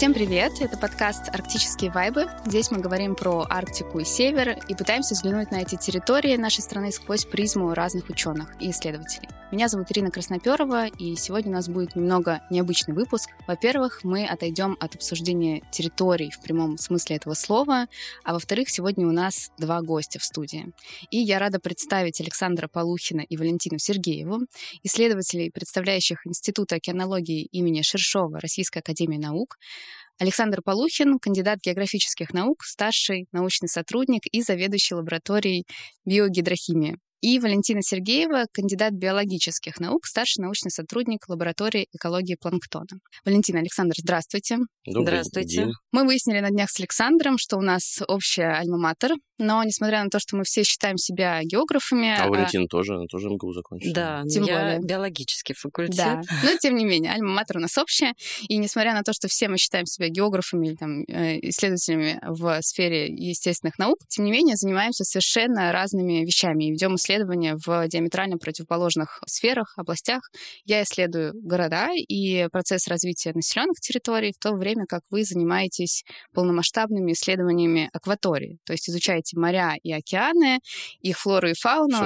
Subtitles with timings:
[0.00, 0.62] Всем привет!
[0.62, 2.26] Это подкаст «Арктические вайбы».
[2.46, 6.90] Здесь мы говорим про Арктику и Север и пытаемся взглянуть на эти территории нашей страны
[6.90, 9.28] сквозь призму разных ученых и исследователей.
[9.52, 13.30] Меня зовут Ирина Красноперова, и сегодня у нас будет немного необычный выпуск.
[13.48, 17.88] Во-первых, мы отойдем от обсуждения территорий в прямом смысле этого слова,
[18.22, 20.72] а во-вторых, сегодня у нас два гостя в студии.
[21.10, 24.46] И я рада представить Александра Полухина и Валентину Сергееву,
[24.84, 29.58] исследователей, представляющих Институт океанологии имени Шершова Российской Академии Наук,
[30.20, 35.66] Александр Полухин, кандидат географических наук, старший научный сотрудник и заведующий лабораторией
[36.04, 36.98] биогидрохимии.
[37.20, 42.98] И Валентина Сергеева, кандидат биологических наук, старший научный сотрудник лаборатории экологии планктона.
[43.26, 44.58] Валентина Александр, здравствуйте.
[44.86, 45.64] Добрый здравствуйте.
[45.64, 45.72] День.
[45.92, 50.18] Мы выяснили на днях с Александром, что у нас общая альма-матер, но несмотря на то,
[50.20, 52.14] что мы все считаем себя географами...
[52.16, 53.94] А Валентина тоже, она тоже МГУ закончила.
[53.94, 54.78] Да, Тем я более.
[54.80, 55.96] биологический факультет.
[55.96, 58.14] Да, но тем не менее, альма-матер у нас общая,
[58.48, 62.62] и несмотря на то, что все мы считаем себя географами или там, э, исследователями в
[62.62, 68.38] сфере естественных наук, тем не менее занимаемся совершенно разными вещами и ведем исследования в диаметрально
[68.38, 70.22] противоположных сферах, областях.
[70.64, 76.04] Я исследую города и процесс развития населенных территорий, в то время как вы занимаетесь
[76.34, 80.60] полномасштабными исследованиями акватории, то есть изучаете моря и океаны,
[81.00, 81.98] их флору и фауну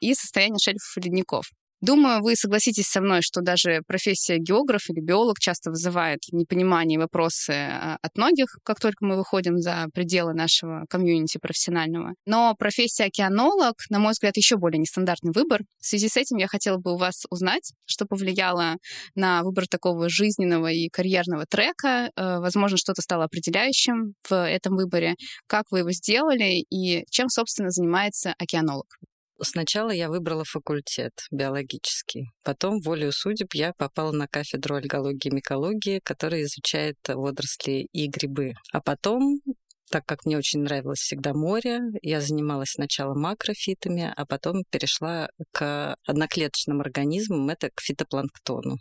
[0.00, 1.50] и состояние шельфов и ледников.
[1.84, 6.98] Думаю, вы согласитесь со мной, что даже профессия географ или биолог часто вызывает непонимание и
[6.98, 12.14] вопросы а, от многих, как только мы выходим за пределы нашего комьюнити профессионального.
[12.24, 15.60] Но профессия океанолог, на мой взгляд, еще более нестандартный выбор.
[15.78, 18.76] В связи с этим я хотела бы у вас узнать, что повлияло
[19.14, 22.10] на выбор такого жизненного и карьерного трека.
[22.16, 25.16] Э, Возможно, что-то стало определяющим в этом выборе.
[25.46, 28.86] Как вы его сделали и чем, собственно, занимается океанолог?
[29.40, 32.30] Сначала я выбрала факультет биологический.
[32.42, 38.54] Потом, волею судеб, я попала на кафедру альгологии и микологии, которая изучает водоросли и грибы.
[38.72, 39.40] А потом
[39.90, 45.96] так как мне очень нравилось всегда море, я занималась сначала макрофитами, а потом перешла к
[46.06, 48.78] одноклеточным организмам, это к фитопланктону.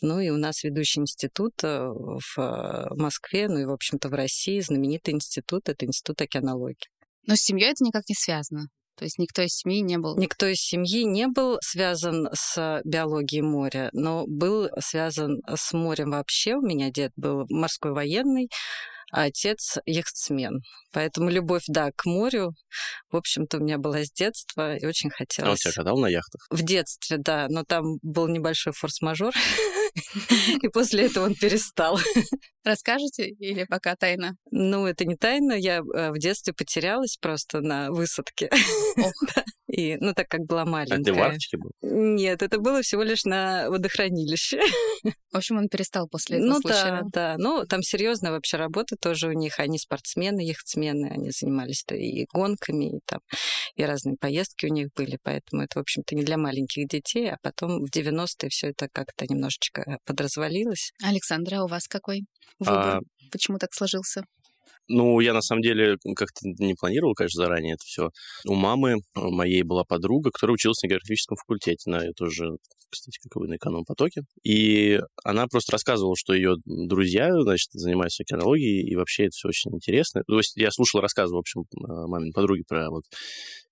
[0.00, 4.60] Ну и у нас ведущий институт э, в Москве, ну и, в общем-то, в России,
[4.60, 6.90] знаменитый институт, это Институт океанологии.
[7.26, 8.66] Но с семьей это никак не связано.
[8.96, 10.16] То есть никто из семьи не был.
[10.16, 16.54] Никто из семьи не был связан с биологией моря, но был связан с морем вообще.
[16.54, 18.48] У меня дед был морской военный,
[19.10, 20.60] а отец яхтсмен.
[20.92, 22.52] Поэтому любовь, да, к морю,
[23.10, 25.60] в общем-то, у меня была с детства и очень А он хотелось.
[25.60, 26.46] тебя катал на яхтах?
[26.50, 29.32] В детстве, да, но там был небольшой форс-мажор,
[30.62, 31.98] и после этого он перестал.
[32.64, 34.36] Расскажете или пока тайна?
[34.50, 38.50] Ну, это не тайна, я э, в детстве потерялась просто на высадке.
[39.76, 41.02] И, ну, так как была А маленькая.
[41.02, 41.70] ты в Арктике был?
[41.82, 44.60] Нет, это было всего лишь на водохранилище.
[45.32, 47.00] В общем, он перестал после этого Ну случая.
[47.02, 47.34] да, да.
[47.38, 49.58] Ну, там серьезная вообще работа тоже у них.
[49.58, 53.20] Они спортсмены, яхтсмены, они занимались и гонками, и там,
[53.74, 55.18] и разные поездки у них были.
[55.24, 57.32] Поэтому это, в общем-то, не для маленьких детей.
[57.32, 60.92] А потом в 90-е все это как-то немножечко подразвалилось.
[61.02, 62.24] Александра, а у вас какой
[62.58, 62.98] выбор?
[62.98, 63.00] А,
[63.30, 64.22] Почему так сложился?
[64.88, 68.10] Ну, я на самом деле как-то не планировал, конечно, заранее это все.
[68.46, 72.50] У мамы моей была подруга, которая училась на географическом факультете, на тоже,
[72.94, 74.22] кстати, как вы, на эконом-потоке.
[74.42, 79.74] И она просто рассказывала, что ее друзья, значит, занимаются океанологией, и вообще это все очень
[79.74, 80.22] интересно.
[80.26, 83.04] То есть я слушал рассказы, в общем, маминой подруги про вот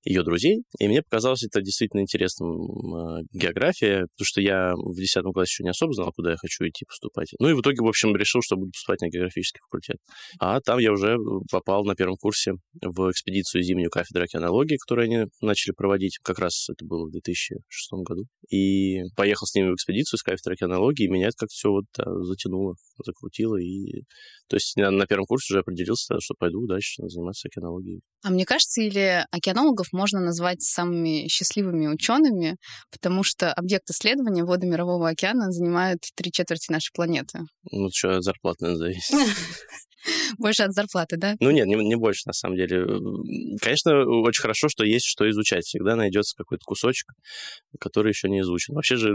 [0.05, 5.23] ее друзей, и мне показалось это действительно интересным э, география, потому что я в 10
[5.33, 7.33] классе еще не особо знал, куда я хочу идти поступать.
[7.39, 9.99] Ну и в итоге, в общем, решил, что буду поступать на географический факультет.
[10.41, 11.17] А там я уже
[11.51, 16.19] попал на первом курсе в экспедицию зимнюю кафедры океанологии, которую они начали проводить.
[16.23, 17.61] Как раз это было в 2006
[18.05, 18.25] году.
[18.51, 20.23] И поехал с ними в экспедицию с
[20.55, 23.57] океанологии, и меня это как-то все вот да, затянуло, закрутило.
[23.57, 24.03] И...
[24.49, 28.03] То есть я на первом курсе уже определился, что пойду дальше заниматься океанологией.
[28.25, 32.57] А мне кажется, или океанологов можно назвать самыми счастливыми учеными,
[32.91, 37.41] потому что объект исследования воды Мирового океана занимает три четверти нашей планеты.
[37.71, 39.15] Ну, что от зарплаты зависит.
[40.39, 41.37] Больше от зарплаты, да?
[41.41, 42.85] Ну нет, не, не больше, на самом деле.
[43.61, 45.65] Конечно, очень хорошо, что есть что изучать.
[45.65, 47.13] Всегда найдется какой-то кусочек,
[47.79, 48.75] который еще не изучен.
[48.75, 49.15] Вообще же,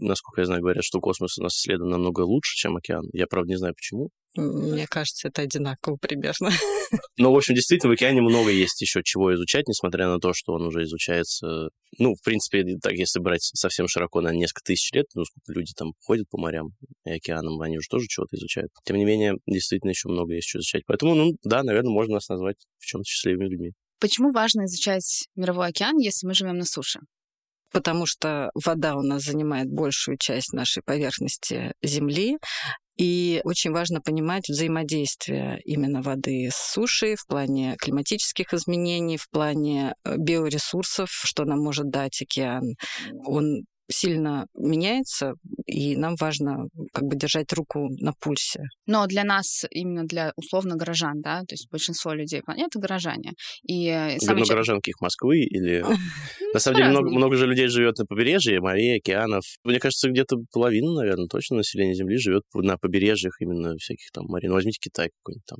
[0.00, 3.04] насколько я знаю, говорят, что космос у нас исследован намного лучше, чем океан.
[3.12, 4.10] Я, правда, не знаю, почему.
[4.38, 6.50] Мне кажется, это одинаково примерно.
[7.18, 10.52] Но, в общем, действительно, в океане много есть еще чего изучать, несмотря на то, что
[10.52, 11.70] он уже изучается...
[11.98, 15.72] Ну, в принципе, так, если брать совсем широко, на несколько тысяч лет, ну, сколько люди
[15.76, 16.68] там ходят по морям
[17.04, 18.70] и океанам, они уже тоже чего-то изучают.
[18.84, 20.82] Тем не менее, действительно, еще много есть что изучать.
[20.86, 23.72] Поэтому, ну, да, наверное, можно нас назвать в чем-то счастливыми людьми.
[23.98, 27.00] Почему важно изучать Мировой океан, если мы живем на суше?
[27.72, 32.38] Потому что вода у нас занимает большую часть нашей поверхности Земли,
[32.98, 39.94] И очень важно понимать взаимодействие именно воды с сушей в плане климатических изменений, в плане
[40.04, 42.74] э, биоресурсов, что нам может дать океан.
[43.24, 45.34] Он сильно меняется,
[45.66, 48.62] и нам важно как бы держать руку на пульсе.
[48.86, 53.32] Но для нас, именно для условно горожан, да, то есть большинство людей планеты горожане.
[53.62, 54.44] И э, самые...
[54.44, 55.84] Ну, горожанки их Москвы или...
[56.54, 59.44] На самом деле много, много же людей живет на побережье, морей, океанов.
[59.64, 64.48] Мне кажется, где-то половина, наверное, точно населения Земли живет на побережьях именно всяких там морей.
[64.48, 65.58] Ну, возьмите Китай какой-нибудь там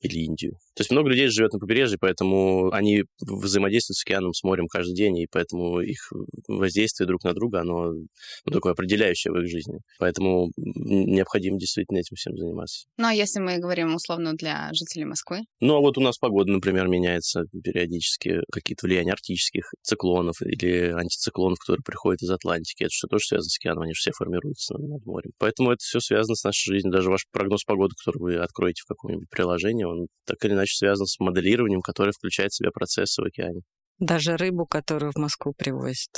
[0.00, 0.52] или Индию.
[0.74, 4.94] То есть много людей живет на побережье, поэтому они взаимодействуют с океаном, с морем каждый
[4.94, 6.12] день, и поэтому их
[6.48, 9.78] воздействие друг на друга, оно ну, такое определяющее в их жизни.
[9.98, 12.86] Поэтому необходимо действительно этим всем заниматься.
[12.98, 15.40] Ну, а если мы говорим условно для жителей Москвы?
[15.60, 21.58] Ну, а вот у нас погода, например, меняется периодически, какие-то влияния арктических циклонов или антициклонов,
[21.58, 22.84] которые приходят из Атлантики.
[22.84, 25.30] Это что тоже связано с океаном, они же все формируются над морем.
[25.38, 26.92] Поэтому это все связано с нашей жизнью.
[26.92, 31.06] Даже ваш прогноз погоды, который вы откроете в каком-нибудь приложении, он так или иначе связан
[31.06, 33.62] с моделированием, которое включает в себя процессы в океане.
[33.98, 36.10] Даже рыбу, которую в Москву привозят.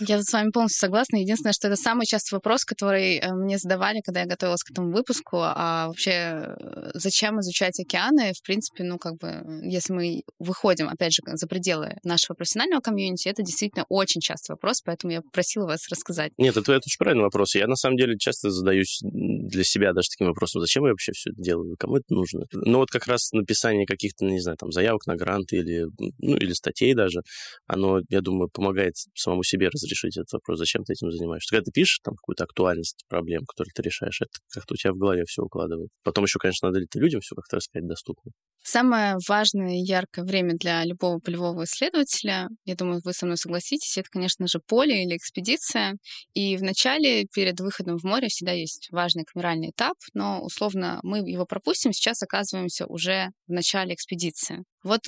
[0.00, 1.16] Я с вами полностью согласна.
[1.16, 4.92] Единственное, что это самый частый вопрос, который э, мне задавали, когда я готовилась к этому
[4.92, 5.38] выпуску.
[5.40, 8.32] А вообще, э, зачем изучать океаны?
[8.34, 13.28] В принципе, ну, как бы, если мы выходим, опять же, за пределы нашего профессионального комьюнити,
[13.28, 16.32] это действительно очень частый вопрос, поэтому я просила вас рассказать.
[16.36, 17.54] Нет, это, это очень правильный вопрос.
[17.54, 21.30] Я, на самом деле, часто задаюсь для себя даже таким вопросом, зачем я вообще все
[21.30, 22.44] это делаю, кому это нужно?
[22.52, 25.86] Ну, вот как раз написание каких-то, не знаю, там, заявок на гранты или,
[26.18, 27.22] ну, или статей даже,
[27.66, 31.54] оно, я думаю, помогает самому себе разрешить разрешить этот вопрос, зачем ты этим занимаешься.
[31.54, 34.98] Когда ты пишешь там какую-то актуальность проблем, которые ты решаешь, это как-то у тебя в
[34.98, 35.90] голове все укладывает.
[36.02, 38.32] Потом еще, конечно, надо людям все как-то рассказать доступно.
[38.62, 43.96] Самое важное и яркое время для любого полевого исследователя, я думаю, вы со мной согласитесь,
[43.96, 45.98] это, конечно же, поле или экспедиция.
[46.34, 51.46] И вначале, перед выходом в море, всегда есть важный камеральный этап, но, условно, мы его
[51.46, 54.64] пропустим, сейчас оказываемся уже в начале экспедиции.
[54.82, 55.02] Вот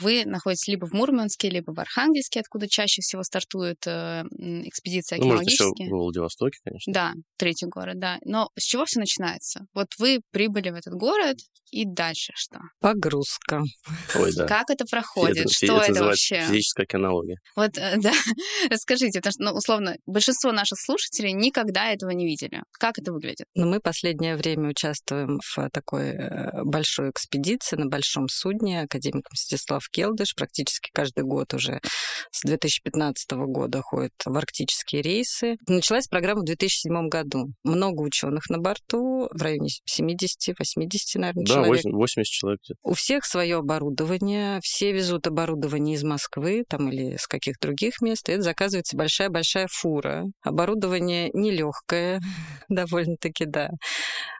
[0.00, 4.22] вы находитесь либо в Мурманске, либо в Архангельске, откуда чаще всего стартует э,
[4.64, 6.92] экспедиция ну, может, еще в Владивостоке, конечно.
[6.92, 8.18] Да, третий город, да.
[8.24, 9.66] Но с чего все начинается?
[9.74, 11.38] Вот вы прибыли в этот город,
[11.70, 12.60] и дальше что?
[12.80, 13.62] Погрузка.
[14.14, 14.46] Ой, да.
[14.46, 15.46] Как это проходит?
[15.46, 16.42] Это, что это, это вообще?
[16.48, 17.38] Физическая кинология.
[17.56, 18.12] Вот, э, да,
[18.70, 22.62] расскажите, потому что, ну, условно, большинство наших слушателей никогда этого не видели.
[22.72, 23.46] Как это выглядит?
[23.54, 29.85] Ну, мы последнее время участвуем в такой э, большой экспедиции на большом судне академик Мстислав
[29.88, 30.34] Келдыш.
[30.34, 31.80] Практически каждый год уже
[32.30, 35.56] с 2015 года ходит в арктические рейсы.
[35.66, 37.48] Началась программа в 2007 году.
[37.64, 40.58] Много ученых на борту, в районе 70-80,
[41.16, 41.84] наверное, да, человек.
[41.84, 42.60] 80 человек.
[42.82, 48.28] У всех свое оборудование, все везут оборудование из Москвы там или с каких других мест,
[48.28, 50.24] и это заказывается большая-большая фура.
[50.42, 52.20] Оборудование нелегкое,
[52.68, 53.70] довольно-таки, да.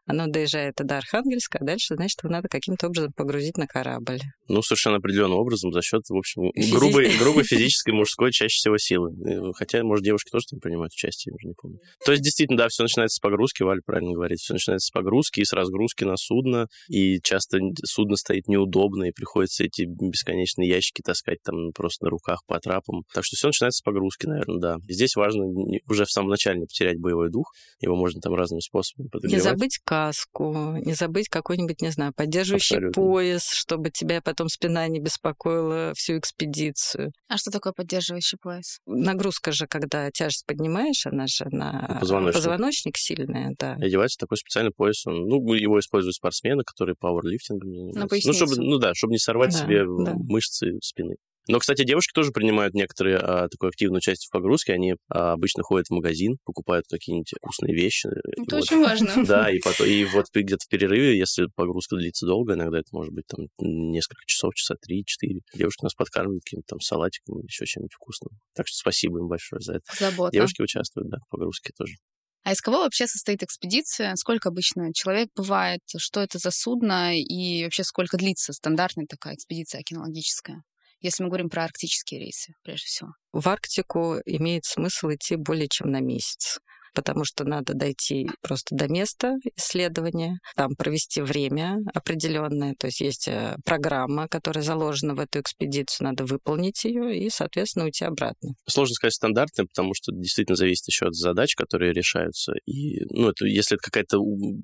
[0.09, 4.21] Оно доезжает до Архангельска, а дальше, значит, его надо каким-то образом погрузить на корабль.
[4.49, 5.01] Ну, совершенно
[5.37, 6.73] образом за счет, в общем, Физи...
[6.73, 9.13] грубой, грубой физической мужской чаще всего силы.
[9.27, 11.79] Э, хотя, может, девушки тоже там принимают участие, я уже не помню.
[12.05, 15.41] То есть, действительно, да, все начинается с погрузки, Валь правильно говорит, все начинается с погрузки
[15.41, 21.03] и с разгрузки на судно, и часто судно стоит неудобно, и приходится эти бесконечные ящики
[21.03, 23.03] таскать там просто на руках по трапам.
[23.13, 24.77] Так что все начинается с погрузки, наверное, да.
[24.89, 25.45] здесь важно
[25.89, 29.45] уже в самом начале не потерять боевой дух, его можно там разными способами подогревать.
[29.45, 33.03] Не забыть каску, не забыть какой-нибудь, не знаю, поддерживающий Абсолютно.
[33.03, 35.16] пояс, чтобы тебя потом спина не беспокоила
[35.95, 37.13] всю экспедицию.
[37.29, 38.79] А что такое поддерживающий пояс?
[38.87, 43.77] Нагрузка же, когда тяжесть поднимаешь, она же на позвоночник, позвоночник сильная, да.
[43.81, 45.07] И одевается такой специальный пояс.
[45.07, 48.29] Он, ну, его используют спортсмены, которые пауэрлифтингом занимаются.
[48.29, 50.15] Ну, чтобы, ну да, чтобы не сорвать да, себе да.
[50.15, 51.17] мышцы спины.
[51.49, 54.73] Но, кстати, девушки тоже принимают некоторые а, такое активное участие в погрузке.
[54.73, 58.07] Они а, обычно ходят в магазин, покупают какие-нибудь вкусные вещи.
[58.07, 58.53] Это вот.
[58.53, 59.07] очень важно.
[59.27, 63.13] Да, и, потом, и вот где-то в перерыве, если погрузка длится долго, иногда это может
[63.13, 65.41] быть там несколько часов, часа три-четыре.
[65.55, 68.39] Девушки нас подкармливают каким-то там салатиком или еще чем-нибудь вкусным.
[68.55, 69.85] Так что спасибо им большое за это.
[69.99, 70.33] Забота.
[70.33, 71.95] Девушки участвуют, да, в погрузке тоже.
[72.47, 74.15] А из кого вообще состоит экспедиция?
[74.15, 75.81] Сколько обычно человек бывает?
[75.97, 77.19] Что это за судно?
[77.19, 80.63] И вообще сколько длится стандартная такая экспедиция кинологическая?
[81.07, 83.11] Если мы говорим про арктические рейсы, прежде всего?
[83.33, 86.59] В Арктику имеет смысл идти более чем на месяц
[86.97, 93.29] потому что надо дойти просто до места исследования, там провести время определенное, то есть есть
[93.29, 98.55] э, программа, которая заложена в эту экспедицию, надо выполнить ее и, соответственно, уйти обратно.
[98.67, 102.53] Сложно сказать стандартное, потому что действительно зависит еще от задач, которые решаются.
[102.65, 104.19] И, ну, это, если это какая-то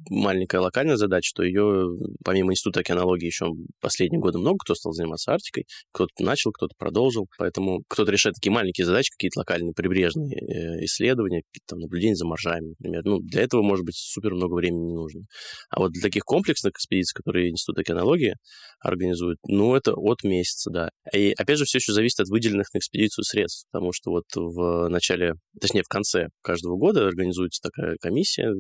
[0.08, 3.46] маленькая локальная задача, то ее, помимо Института океанологии, еще
[3.80, 5.66] последние годы много кто стал заниматься Арктикой.
[5.92, 7.26] Кто-то начал, кто-то продолжил.
[7.36, 12.26] Поэтому кто-то решает такие маленькие задачи, какие-то локальные прибрежные э, исследования, какие-то там наблюдения за
[12.26, 13.02] маржами, например.
[13.04, 15.22] Ну, для этого, может быть, супер много времени не нужно.
[15.70, 18.36] А вот для таких комплексных экспедиций, которые Институт океанологии
[18.80, 20.90] организует, ну, это от месяца, да.
[21.12, 24.88] И, опять же, все еще зависит от выделенных на экспедицию средств, потому что вот в
[24.88, 28.50] начале, точнее, в конце каждого года организуется такая комиссия,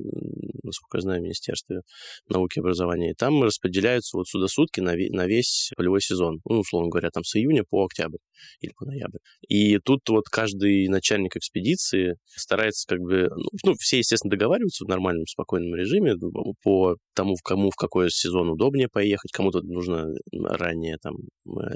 [0.62, 1.80] насколько я знаю, в Министерстве
[2.28, 6.60] науки и образования, и там распределяются вот сюда сутки на, на весь полевой сезон, ну,
[6.60, 8.18] условно говоря, там с июня по октябрь
[8.60, 9.18] или по ноябрь.
[9.48, 14.88] И тут вот каждый начальник экспедиции старается как бы, ну, ну все, естественно, договариваются в
[14.88, 16.14] нормальном, спокойном режиме
[16.62, 21.16] по тому, кому в какой сезон удобнее поехать, кому-то нужно ранее там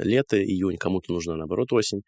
[0.02, 2.02] лето, июнь, кому-то нужно, наоборот, осень.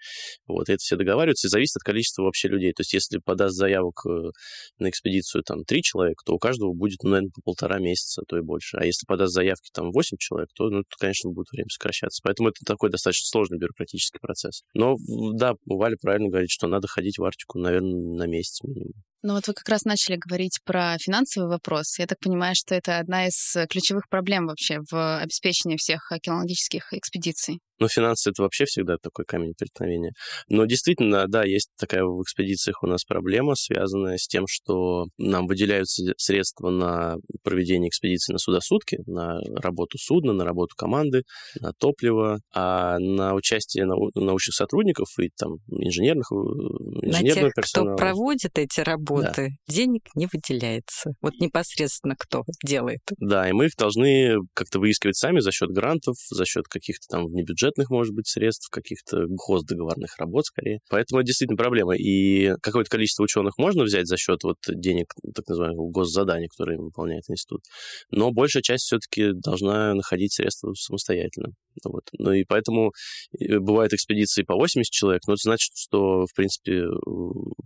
[0.46, 2.72] Вот, это все договариваются, и зависит от количества вообще людей.
[2.72, 4.30] То есть, если подаст заявок э,
[4.78, 8.24] на экспедицию там три человека, то у каждого будет, ну, наверное, по полтора месяца, а
[8.26, 8.76] то и больше.
[8.76, 12.20] А если подаст заявки там восемь человек, то, ну, то, конечно, будет время сокращаться.
[12.22, 14.47] Поэтому это такой достаточно сложный бюрократический процесс.
[14.74, 14.96] Но,
[15.34, 18.92] да, Валя правильно говорит, что надо ходить в Арктику, наверное, на месяц минимум.
[19.22, 21.98] Ну вот вы как раз начали говорить про финансовый вопрос.
[21.98, 27.60] Я так понимаю, что это одна из ключевых проблем вообще в обеспечении всех океанологических экспедиций.
[27.80, 30.12] Но финансы— это вообще всегда такой камень преткновения.
[30.48, 35.46] Но действительно, да, есть такая в экспедициях у нас проблема, связанная с тем, что нам
[35.46, 41.22] выделяются средства на проведение экспедиции на судосутки, на работу судна, на работу команды,
[41.60, 47.96] на топливо, а на участие нау- научных сотрудников и там инженерных, инженерного на тех, персонала.
[47.96, 49.48] кто проводит эти работы, да.
[49.68, 51.12] денег не выделяется.
[51.20, 53.00] Вот непосредственно кто делает.
[53.18, 57.26] Да, и мы их должны как-то выискивать сами за счет грантов, за счет каких-то там
[57.26, 60.80] внебюджетных бюджетных, может быть, средств, каких-то госдоговорных работ скорее.
[60.90, 61.96] Поэтому это действительно проблема.
[61.96, 67.24] И какое-то количество ученых можно взять за счет вот денег, так называемых госзаданий, которые выполняет
[67.28, 67.62] институт.
[68.10, 71.52] Но большая часть все-таки должна находить средства самостоятельно.
[71.84, 72.04] Вот.
[72.18, 72.92] Ну и поэтому
[73.38, 76.84] бывают экспедиции по 80 человек, но это значит, что, в принципе,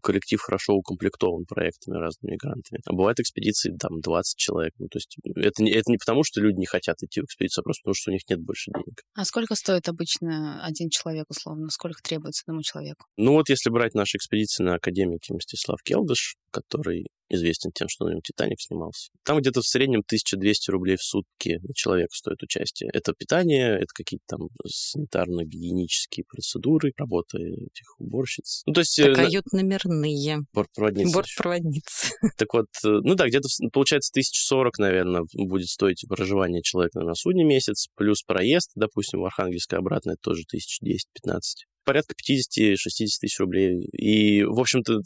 [0.03, 2.81] коллектив хорошо укомплектован проектами разными грантами.
[2.87, 4.73] А бывают экспедиции, там, 20 человек.
[4.79, 7.63] Ну, то есть это не, это не потому, что люди не хотят идти в экспедицию,
[7.63, 9.03] а просто потому, что у них нет больше денег.
[9.15, 11.69] А сколько стоит обычно один человек, условно?
[11.71, 13.07] Сколько требуется одному человеку?
[13.17, 18.11] Ну вот если брать наши экспедиции на академике Мстислав Келдыш, который известен тем, что на
[18.11, 19.11] нем «Титаник» снимался.
[19.25, 22.91] Там где-то в среднем 1200 рублей в сутки на человека стоит участие.
[22.93, 28.63] Это питание, это какие-то там санитарно-гигиенические процедуры, работа этих уборщиц.
[28.67, 28.99] Ну, то есть...
[28.99, 30.41] Это кают-номерные.
[30.53, 31.15] Бортпроводницы.
[31.15, 32.13] Бортпроводницы.
[32.37, 37.45] Так вот, э, ну да, где-то, получается, 1040, наверное, будет стоить проживание человека на судне
[37.45, 42.75] месяц, плюс проезд, допустим, в Архангельск обратно, это тоже 1010-15 порядка 50-60
[43.21, 43.87] тысяч рублей.
[43.93, 45.01] И, в общем-то,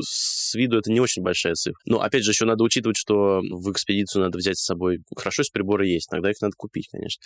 [0.00, 1.80] с виду это не очень большая цифра.
[1.86, 5.00] Но, опять же, еще надо учитывать, что в экспедицию надо взять с собой...
[5.16, 7.22] Хорошо, если приборы есть, иногда их надо купить, конечно.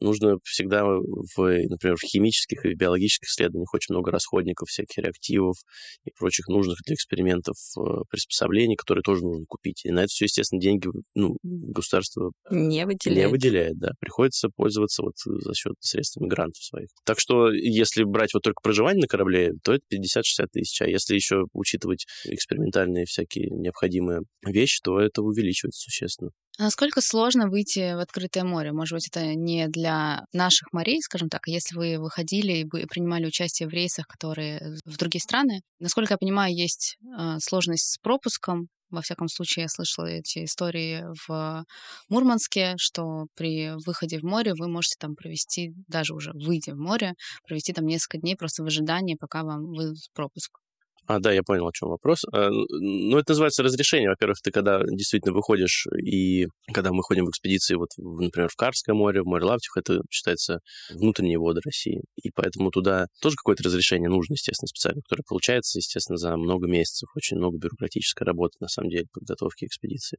[0.00, 5.56] Нужно всегда, в, например, в химических и биологических исследованиях очень много расходников, всяких реактивов
[6.04, 9.82] и прочих нужных для экспериментов э, приспособлений, которые тоже нужно купить.
[9.84, 13.18] И на это все, естественно, деньги ну, государство не выделяет.
[13.18, 13.92] Не выделяет, да.
[14.00, 16.88] Приходится пользоваться вот за счет средств грантов своих.
[17.04, 20.80] Так что, если брать вот только проживание на корабле, то это 50-60 тысяч.
[20.82, 26.30] А если еще учитывать экспериментальные всякие необходимые вещи, то это увеличивается существенно.
[26.58, 28.72] А насколько сложно выйти в открытое море?
[28.72, 33.26] Может быть, это не для наших морей, скажем так, а если вы выходили и принимали
[33.26, 35.60] участие в рейсах, которые в другие страны.
[35.80, 41.04] Насколько я понимаю, есть э, сложность с пропуском, во всяком случае, я слышала эти истории
[41.28, 41.64] в
[42.08, 47.14] Мурманске, что при выходе в море вы можете там провести, даже уже выйдя в море,
[47.46, 50.58] провести там несколько дней просто в ожидании, пока вам выдадут пропуск.
[51.06, 52.24] А, да, я понял, о чем вопрос.
[52.32, 54.10] А, ну, это называется разрешение.
[54.10, 58.94] Во-первых, ты когда действительно выходишь, и когда мы ходим в экспедиции, вот, например, в Карское
[58.94, 60.58] море, в море Лавтих, это считается
[60.90, 62.02] внутренние воды России.
[62.16, 67.08] И поэтому туда тоже какое-то разрешение нужно, естественно, специально, которое получается, естественно, за много месяцев.
[67.14, 70.18] Очень много бюрократической работы, на самом деле, подготовки экспедиции.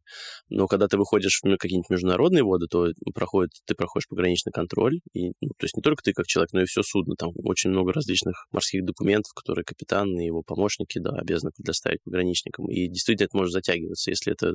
[0.50, 5.00] Но когда ты выходишь в какие-нибудь международные воды, то проходит, ты проходишь пограничный контроль.
[5.13, 7.15] И, ну, то есть не только ты как человек, но и все судно.
[7.17, 12.03] Там очень много различных морских документов, которые капитан и его помощник помощники, да, обязаны предоставить
[12.03, 12.69] пограничникам.
[12.69, 14.53] И действительно это может затягиваться, если это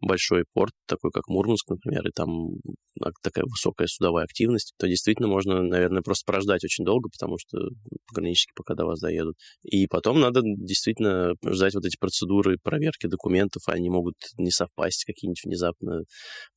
[0.00, 2.28] большой порт, такой как Мурманск, например, и там
[3.22, 7.58] такая высокая судовая активность, то действительно можно, наверное, просто прождать очень долго, потому что
[8.08, 9.36] пограничники пока до вас доедут.
[9.62, 15.44] И потом надо действительно ждать вот эти процедуры проверки документов, они могут не совпасть, какие-нибудь
[15.44, 16.02] внезапно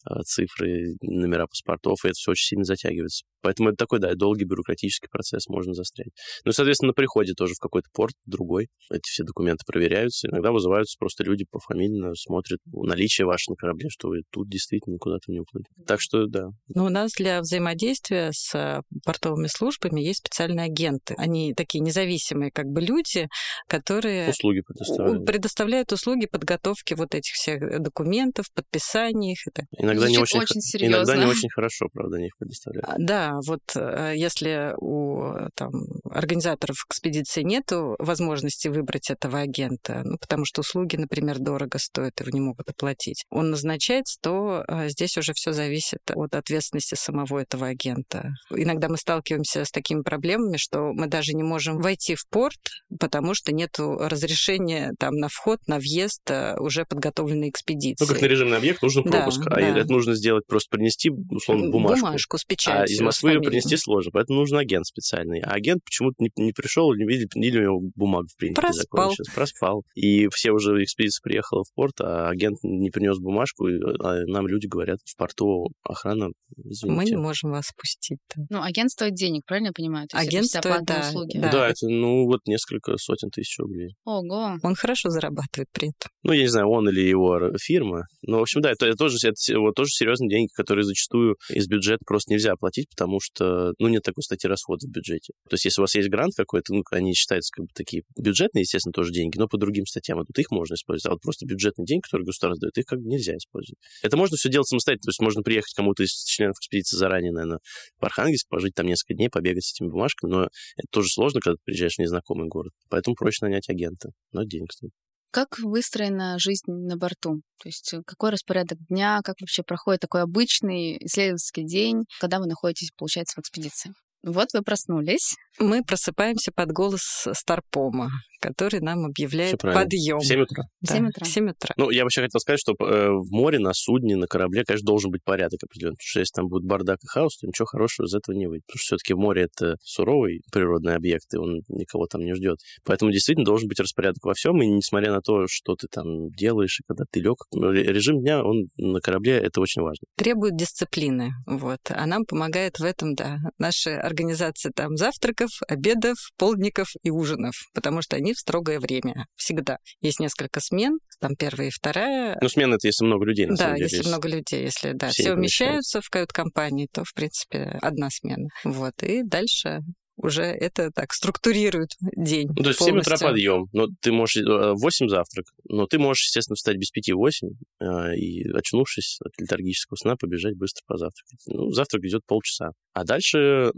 [0.04, 3.26] а, цифры, номера паспортов, и это все очень сильно затягивается.
[3.46, 6.10] Поэтому это такой, да, долгий бюрократический процесс, можно застрять.
[6.46, 8.70] Ну, соответственно, на приходе тоже в какой-то порт другой.
[8.90, 10.28] Эти все документы проверяются.
[10.28, 15.32] Иногда вызываются просто люди пофамильно, смотрят наличие ваше на корабле, что вы тут действительно куда-то
[15.32, 15.66] не уплыли.
[15.86, 16.48] Так что, да.
[16.74, 21.14] Ну, у нас для взаимодействия с э, портовыми службами есть специальные агенты.
[21.20, 23.28] Они такие независимые как бы люди,
[23.68, 24.28] которые...
[24.32, 25.26] Услуги предоставляют.
[25.28, 29.46] Предоставляют услуги подготовки вот этих всех документов, подписания их.
[29.46, 29.68] Это...
[29.78, 30.96] Иногда не очень, очень серьезно.
[30.96, 32.90] иногда не очень хорошо, правда, они их предоставляют.
[32.90, 35.72] А, да, вот э, если у там,
[36.10, 42.30] организаторов экспедиции нет возможности выбрать этого агента, ну, потому что услуги, например, дорого стоят, его
[42.32, 47.68] не могут оплатить, он назначается, то э, здесь уже все зависит от ответственности самого этого
[47.68, 48.34] агента.
[48.52, 52.60] Иногда мы сталкиваемся с такими проблемами, что мы даже не можем войти в порт,
[53.00, 58.06] потому что нет разрешения там на вход, на въезд э, уже подготовленной экспедиции.
[58.06, 59.80] Ну, как на режимный объект нужен пропуск, да, а да.
[59.80, 62.06] это нужно сделать просто принести, условно, бумажку.
[62.06, 62.82] Бумажку с печатью.
[62.82, 65.40] А из Москвы ее принести сложно, поэтому нужен агент специальный.
[65.40, 69.14] А агент почему-то не, не пришел, не видели, или у него бумага в принципе Проспал.
[69.34, 69.84] Проспал.
[69.96, 74.48] И все уже экспедиция приехала в порт, а агент не принес бумажку, и а нам
[74.48, 76.96] люди говорят в порту охрана, извините.
[76.96, 78.20] Мы не можем вас пустить.
[78.30, 78.44] -то.
[78.50, 80.08] Ну, агент стоит денег, правильно я понимаю?
[80.08, 81.38] То агент стоит, да, услуги.
[81.38, 81.52] Да.
[81.52, 83.96] да, это, ну, вот несколько сотен тысяч рублей.
[84.06, 84.58] Ого.
[84.62, 86.10] Он хорошо зарабатывает при этом.
[86.24, 88.04] Ну, я не знаю, он или его фирма.
[88.22, 91.68] Но, в общем, да, это, это тоже, это, вот, тоже серьезные деньги, которые зачастую из
[91.68, 95.34] бюджета просто нельзя оплатить, потому что, ну, нет такой статьи расходов в бюджете.
[95.50, 98.62] То есть, если у вас есть грант какой-то, ну, они считаются как бы такие бюджетные,
[98.62, 100.18] естественно, тоже деньги, но по другим статьям.
[100.20, 101.06] Вот их можно использовать.
[101.12, 103.80] А вот просто бюджетный день, который государство дает, их как бы нельзя использовать.
[104.02, 105.06] Это можно все делать самостоятельно.
[105.06, 107.60] То есть, можно приехать кому-то из членов экспедиции заранее, наверное,
[108.00, 111.56] в Архангельск, пожить там несколько дней, побегать с этими бумажками, но это тоже сложно, когда
[111.56, 112.74] ты приезжаешь в незнакомый город.
[112.90, 114.10] Поэтому проще нанять агента.
[114.32, 114.92] Но денег стоит.
[115.36, 117.42] Как выстроена жизнь на борту?
[117.62, 122.46] То есть э, какой распорядок дня, как вообще проходит такой обычный исследовательский день, когда вы
[122.46, 123.92] находитесь, получается, в экспедиции?
[124.24, 125.36] Вот вы проснулись.
[125.60, 128.12] Мы просыпаемся под голос Старпома
[128.46, 130.20] который нам объявляет подъем.
[130.20, 130.64] В 7 утра?
[130.82, 131.26] Да, 7 утра.
[131.26, 131.74] 7 утра.
[131.78, 135.12] Ну, я вообще хотел сказать, что э, в море, на судне, на корабле, конечно, должен
[135.12, 135.96] быть порядок определенный.
[135.96, 138.66] Потому что если там будет бардак и хаос, то ничего хорошего из этого не выйдет.
[138.68, 142.58] Потому что все-таки море— это суровый природный объект, и он никого там не ждет.
[142.84, 146.80] Поэтому действительно должен быть распорядок во всем, и несмотря на то, что ты там делаешь,
[146.80, 150.06] и когда ты лег, ну, режим дня, он на корабле— это очень важно.
[150.16, 151.80] Требует дисциплины, вот.
[151.90, 158.02] А нам помогает в этом, да, наша организация там завтраков, обедов, полдников и ужинов, потому
[158.02, 159.26] что они в строгое время.
[159.36, 159.78] Всегда.
[160.02, 162.38] Есть несколько смен, там первая и вторая.
[162.42, 163.90] Ну, смена это если много людей, на да, самом деле.
[163.90, 164.64] Да, если много людей.
[164.64, 168.48] Если да, все, все умещаются в кают-компании, то, в принципе, одна смена.
[168.64, 169.02] Вот.
[169.04, 169.82] И дальше
[170.18, 172.48] уже это так структурирует день.
[172.56, 173.02] Ну, то есть полностью.
[173.02, 176.56] в 7 утра подъем, но ты можешь э, в 8 завтрак, но ты можешь, естественно,
[176.56, 177.50] встать без 5-8
[177.82, 181.40] э, и, очнувшись от летаргического сна, побежать быстро позавтракать.
[181.48, 182.72] Ну, завтрак идет полчаса.
[182.96, 183.72] А дальше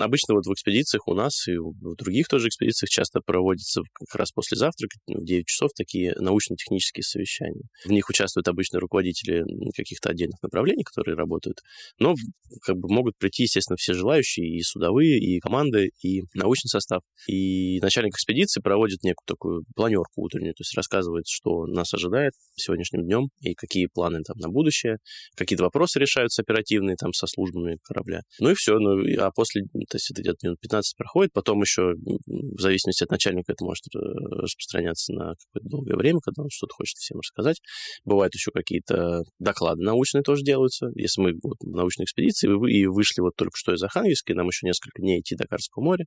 [0.00, 4.32] обычно вот в экспедициях у нас и в других тоже экспедициях часто проводятся как раз
[4.32, 7.62] после завтрака ну, в 9 часов такие научно-технические совещания.
[7.84, 9.44] В них участвуют обычно руководители
[9.76, 11.60] каких-то отдельных направлений, которые работают,
[12.00, 12.16] но
[12.62, 17.02] как бы могут прийти, естественно, все желающие, и судовые, и команды, и научный состав.
[17.28, 23.04] И начальник экспедиции проводит некую такую планерку утреннюю, то есть рассказывает, что нас ожидает сегодняшним
[23.04, 24.98] днем и какие планы там на будущее,
[25.36, 28.22] какие-то вопросы решаются оперативные там со службами корабля.
[28.40, 31.94] Ну и все, ну, а после, то есть это где-то минут 15 проходит, потом еще,
[32.26, 36.74] в зависимости от начальника, это может э, распространяться на какое-то долгое время, когда он что-то
[36.74, 37.60] хочет всем рассказать.
[38.04, 40.88] Бывают еще какие-то доклады научные тоже делаются.
[40.94, 44.48] Если мы вот, в научной экспедиции и вышли вот только что из Архангельска, и нам
[44.48, 46.06] еще несколько дней идти до Карского моря,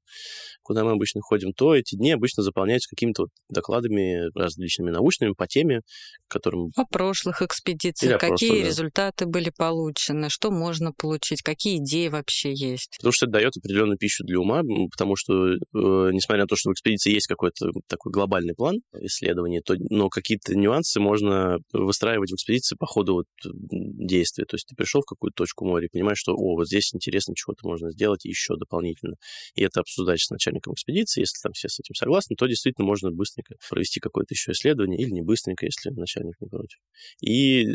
[0.62, 5.48] куда мы обычно ходим, то эти дни обычно заполняются какими-то вот докладами различными научными по
[5.48, 5.82] теме,
[6.28, 6.72] которым...
[6.76, 9.32] О прошлых экспедициях, какие прошлых, результаты да.
[9.32, 12.98] были получены, что можно получить, какие идеи вообще вообще есть.
[12.98, 16.70] Потому что это дает определенную пищу для ума, потому что, э, несмотря на то, что
[16.70, 22.36] в экспедиции есть какой-то такой глобальный план исследований, то, но какие-то нюансы можно выстраивать в
[22.36, 24.46] экспедиции по ходу вот действия.
[24.46, 27.36] То есть ты пришел в какую-то точку моря и понимаешь, что, о, вот здесь интересно,
[27.36, 29.16] чего-то можно сделать еще дополнительно.
[29.56, 31.22] И это обсуждать с начальником экспедиции.
[31.22, 35.12] Если там все с этим согласны, то действительно можно быстренько провести какое-то еще исследование или
[35.12, 36.78] не быстренько, если начальник не против.
[37.22, 37.68] И э,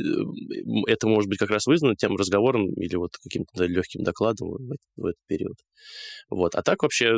[0.89, 5.07] это может быть как раз вызвано тем разговором или вот каким-то легким докладом в, в
[5.07, 5.57] этот период.
[6.31, 6.55] Вот.
[6.55, 7.15] А так вообще,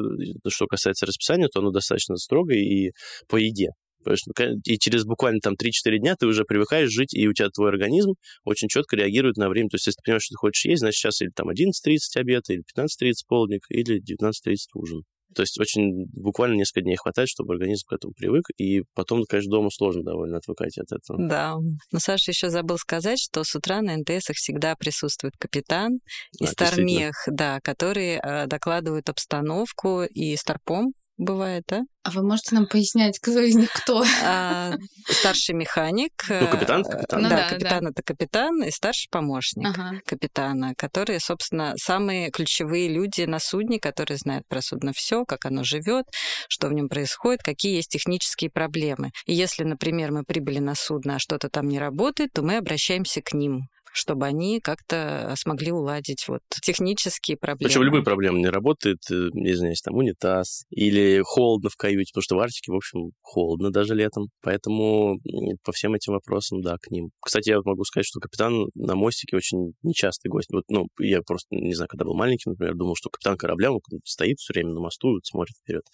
[0.48, 2.92] что касается расписания, то оно достаточно строгое и
[3.28, 3.70] по еде.
[4.66, 8.14] И через буквально там 3-4 дня ты уже привыкаешь жить, и у тебя твой организм
[8.44, 9.70] очень четко реагирует на время.
[9.70, 12.50] То есть, если ты понимаешь, что ты хочешь есть, значит, сейчас или там 11.30 обед,
[12.50, 15.04] или 15.30 полдник, или 19.30 ужин.
[15.34, 19.50] То есть очень буквально несколько дней хватает, чтобы организм к этому привык, и потом, конечно,
[19.50, 21.28] дома сложно довольно отвыкать от этого.
[21.28, 21.56] Да.
[21.92, 25.98] Но Саша еще забыл сказать, что с утра на НТСах всегда присутствует капитан
[26.38, 31.82] и а, Стармех, да, которые э, докладывают обстановку, и Старпом бывает, да?
[32.02, 34.04] А вы можете нам пояснять, кто из них кто?
[34.22, 34.74] А,
[35.08, 36.12] старший механик.
[36.44, 37.22] Ну, капитан это капитан.
[37.22, 37.90] Ну, да, да, капитан да.
[37.90, 40.00] это капитан и старший помощник ага.
[40.04, 45.64] капитана, которые, собственно, самые ключевые люди на судне, которые знают про судно все, как оно
[45.64, 46.06] живет,
[46.48, 49.12] что в нем происходит, какие есть технические проблемы.
[49.26, 53.22] И если, например, мы прибыли на судно, а что-то там не работает, то мы обращаемся
[53.22, 57.68] к ним чтобы они как-то смогли уладить вот технические проблемы.
[57.68, 62.22] Причем любые проблемы не работают, э, не знаю, там унитаз или холодно в каюте, потому
[62.22, 64.28] что в Арктике, в общем, холодно даже летом.
[64.42, 65.18] Поэтому
[65.62, 67.10] по всем этим вопросам, да, к ним.
[67.20, 70.48] Кстати, я могу сказать, что капитан на мостике очень нечастый гость.
[70.52, 73.78] Вот, ну, я просто, не знаю, когда был маленький, например, думал, что капитан корабля, он
[74.04, 75.84] стоит все время на мосту, вот, смотрит вперед.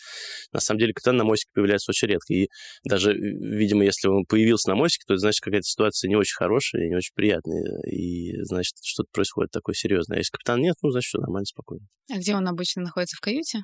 [0.52, 2.32] На самом деле, капитан на мостике появляется очень редко.
[2.32, 2.48] И
[2.84, 6.88] даже, видимо, если он появился на мостике, то это значит, какая-то ситуация не очень хорошая,
[6.88, 10.16] не очень приятная и, значит, что-то происходит такое серьезное.
[10.16, 11.86] А если капитан нет, ну, значит, все нормально, спокойно.
[12.12, 13.16] А где он обычно находится?
[13.16, 13.60] В каюте?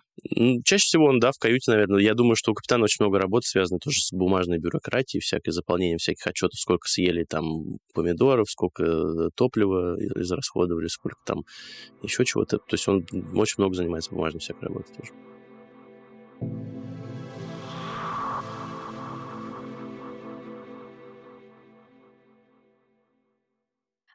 [0.65, 2.01] Чаще всего он, да, в каюте, наверное.
[2.01, 5.99] Я думаю, что у капитана очень много работы связано тоже с бумажной бюрократией, всякой заполнением
[5.99, 11.45] всяких отчетов, сколько съели там помидоров, сколько э, топлива израсходовали, сколько там
[12.03, 12.59] еще чего-то.
[12.59, 15.36] То есть он очень много занимается бумажной всякой работой тоже.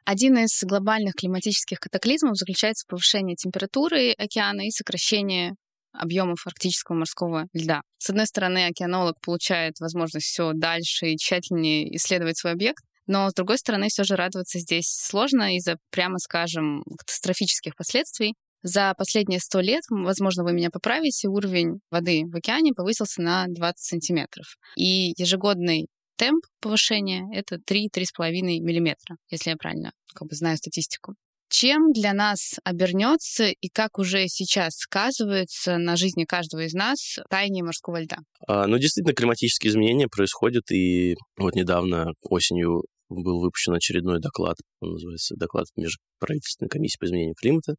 [0.04, 5.54] Один из глобальных климатических катаклизмов заключается в повышении температуры океана и сокращении
[5.92, 7.82] объемов арктического морского льда.
[7.98, 13.34] С одной стороны, океанолог получает возможность все дальше и тщательнее исследовать свой объект, но с
[13.34, 18.34] другой стороны, все же радоваться здесь сложно из-за, прямо скажем, катастрофических последствий.
[18.62, 23.78] За последние сто лет, возможно, вы меня поправите, уровень воды в океане повысился на 20
[23.78, 24.56] сантиметров.
[24.76, 25.88] И ежегодный
[26.22, 28.30] темп повышения— это 3-3,5
[28.60, 31.14] миллиметра, если я правильно как бы знаю статистику.
[31.48, 37.64] Чем для нас обернется и как уже сейчас сказывается на жизни каждого из нас таяние
[37.64, 38.18] морского льда?
[38.46, 44.92] А, ну, действительно, климатические изменения происходят, и вот недавно осенью был выпущен очередной доклад, он
[44.92, 47.74] называется доклад Межправительственной комиссии по изменению климата.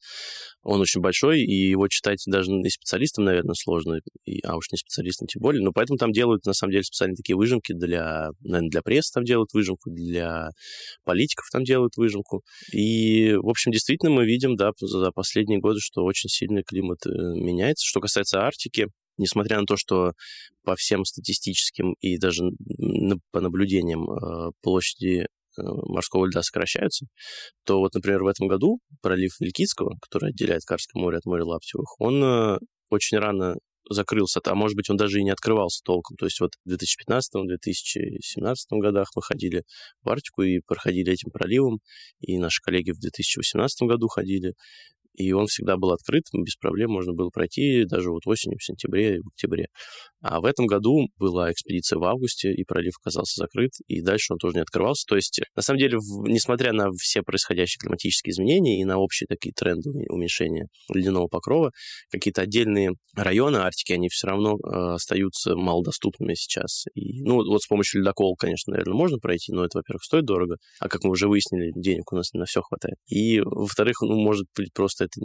[0.61, 4.77] Он очень большой, и его читать даже и специалистам, наверное, сложно, и, а уж не
[4.77, 5.63] специалистам тем более.
[5.63, 9.23] Но поэтому там делают, на самом деле, специальные такие выжимки для, наверное, для прессы там
[9.23, 10.49] делают выжимку, для
[11.03, 12.41] политиков там делают выжимку.
[12.71, 17.09] И, в общем, действительно мы видим, да, за последние годы, что очень сильно климат э,
[17.09, 17.85] меняется.
[17.85, 20.13] Что касается Арктики, несмотря на то, что
[20.63, 22.43] по всем статистическим и даже
[23.31, 27.05] по наблюдениям э, площади э, морского льда сокращаются,
[27.65, 31.99] то вот, например, в этом году пролив Вилькицкого, который отделяет Карское море от моря Лаптевых,
[31.99, 32.57] он э,
[32.89, 33.57] очень рано
[33.89, 36.15] закрылся, а может быть, он даже и не открывался толком.
[36.17, 39.63] То есть вот в 2015-2017 годах мы ходили
[40.01, 41.79] в Арктику и проходили этим проливом,
[42.19, 44.53] и наши коллеги в 2018 году ходили,
[45.13, 49.19] и он всегда был открыт, без проблем можно было пройти даже вот осенью, в сентябре,
[49.21, 49.67] в октябре.
[50.21, 54.37] А в этом году была экспедиция в августе, и пролив оказался закрыт, и дальше он
[54.37, 55.05] тоже не открывался.
[55.07, 55.97] То есть, на самом деле,
[56.27, 61.71] несмотря на все происходящие климатические изменения и на общие такие тренды уменьшения ледяного покрова,
[62.09, 66.85] какие-то отдельные районы Арктики, они все равно э, остаются малодоступными сейчас.
[66.95, 70.55] И, ну, вот с помощью ледокола, конечно, наверное, можно пройти, но это, во-первых, стоит дорого,
[70.79, 72.95] а как мы уже выяснили, денег у нас на все хватает.
[73.07, 75.21] И, во-вторых, ну, может быть, просто это,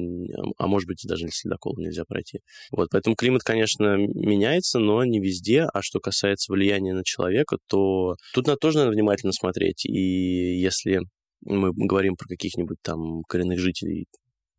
[0.58, 2.40] а может быть, даже ледоколом нельзя пройти.
[2.70, 5.62] Вот, поэтому климат, конечно, меняется, но не везде.
[5.72, 9.84] А что касается влияния на человека, то тут надо тоже надо внимательно смотреть.
[9.86, 11.00] И если
[11.42, 14.06] мы говорим про каких-нибудь там коренных жителей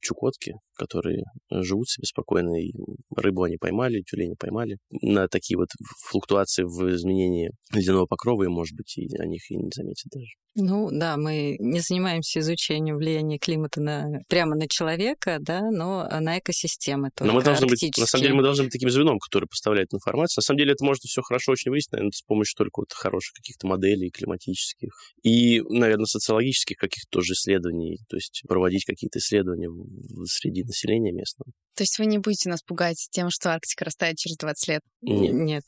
[0.02, 2.72] Чукотки, которые живут себе спокойно, и
[3.16, 4.78] рыбу они поймали, тюлени поймали.
[5.02, 5.70] На такие вот
[6.10, 10.32] флуктуации в изменении ледяного покрова, и, может быть, и о них и не заметят даже.
[10.56, 16.40] Ну да, мы не занимаемся изучением влияния климата на, прямо на человека, да, но на
[16.40, 17.12] экосистемы.
[17.20, 20.42] Но мы должны быть, на самом деле, мы должны быть таким звеном, который поставляет информацию.
[20.42, 23.34] На самом деле это можно все хорошо очень выяснить, наверное, с помощью только вот хороших
[23.36, 24.92] каких-то моделей климатических
[25.24, 29.70] и, наверное, социологических каких-то тоже исследований, то есть проводить какие-то исследования
[30.26, 31.52] среди населения местного.
[31.76, 34.82] То есть вы не будете нас пугать тем, что Арктика растает через 20 лет?
[35.02, 35.34] Нет.
[35.34, 35.64] Нет.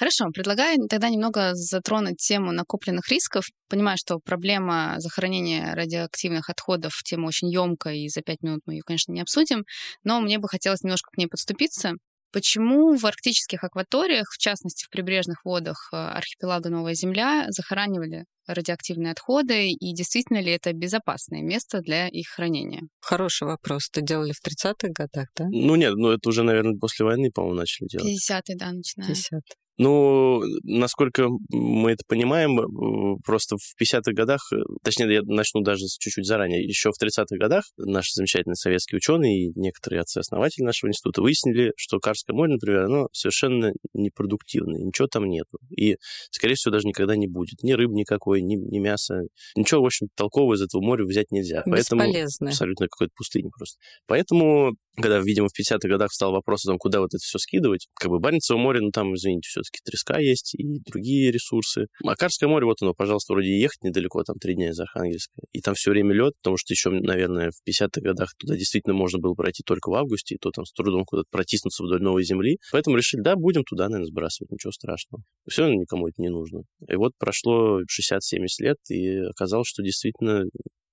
[0.00, 3.44] Хорошо, предлагаю тогда немного затронуть тему накопленных рисков.
[3.68, 8.82] Понимаю, что проблема захоронения радиоактивных отходов тема очень емкая, и за пять минут мы ее,
[8.82, 9.66] конечно, не обсудим,
[10.02, 11.92] но мне бы хотелось немножко к ней подступиться.
[12.32, 19.12] Почему в арктических акваториях, в частности в прибрежных водах э, архипелага Новая Земля, захоранивали радиоактивные
[19.12, 22.82] отходы, и действительно ли это безопасное место для их хранения?
[23.00, 23.88] Хороший вопрос.
[23.92, 25.46] Это делали в 30-х годах, да?
[25.50, 28.08] Ну нет, ну это уже, наверное, после войны, по-моему, начали делать.
[28.08, 29.14] 50-е, да, начинаем.
[29.14, 29.42] 50
[29.78, 35.84] Ну, насколько мы это понимаем, э, просто в 50-х годах, э, точнее, я начну даже
[35.98, 41.22] чуть-чуть заранее, еще в 30-х годах наши замечательные советские ученые и некоторые отцы-основатели нашего института
[41.22, 45.58] выяснили, что Карское море, например, оно совершенно непродуктивное, ничего там нету.
[45.74, 45.96] И,
[46.30, 47.62] скорее всего, даже никогда не будет.
[47.62, 49.22] Ни рыб никакой, ни, ни мяса.
[49.56, 51.62] Ничего, в общем, толкового из этого моря взять нельзя.
[51.64, 52.02] Поэтому
[52.50, 53.78] абсолютно какой-то пустыни просто.
[54.06, 57.88] Поэтому, когда, видимо, в 50-х годах встал вопрос о том, куда вот это все скидывать,
[57.98, 61.86] как бы Баренцево море, ну там, извините, все-таки треска есть и другие ресурсы.
[62.04, 65.42] А Карское море, вот оно, пожалуйста, вроде ехать недалеко, там три дня из Архангельска.
[65.52, 69.18] И там все время лед, потому что еще, наверное, в 50-х годах туда действительно можно
[69.18, 72.58] было пройти только в августе, и то там с трудом куда-то протиснуться вдоль новой земли.
[72.72, 75.22] Поэтому решили, да, будем туда, наверное, сбрасывать, ничего страшного.
[75.48, 76.62] Все никому это не нужно.
[76.88, 80.44] И вот прошло 60-70 лет, и оказалось, что действительно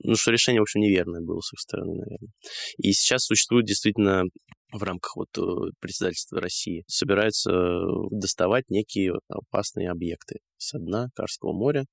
[0.03, 2.29] ну, что решение, в общем, неверное было с их стороны, наверное.
[2.77, 4.23] И сейчас существует действительно
[4.71, 7.79] в рамках вот э, председательства России собираются э,
[8.11, 11.85] доставать некие опасные объекты со дна Карского моря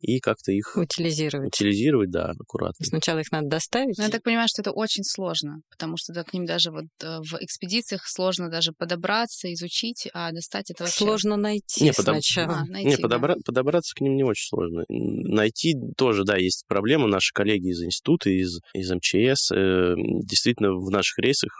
[0.00, 1.48] и как-то их Утилизировать.
[1.48, 2.84] утилизировать, да, аккуратно.
[2.86, 3.98] Сначала их надо доставить.
[3.98, 6.84] Но я так понимаю, что это очень сложно, потому что да, к ним даже вот
[7.02, 11.04] э, в экспедициях сложно даже подобраться, изучить, а достать это вообще...
[11.04, 12.58] Сложно найти Не, подоб- сначала.
[12.60, 13.02] А, найти, Не, да.
[13.08, 14.84] подобра- подобраться к ним не очень сложно.
[14.88, 17.08] Найти тоже, да, есть проблема.
[17.08, 21.52] Наши коллеги из института, из, из МЧС, э, действительно в наших рейсах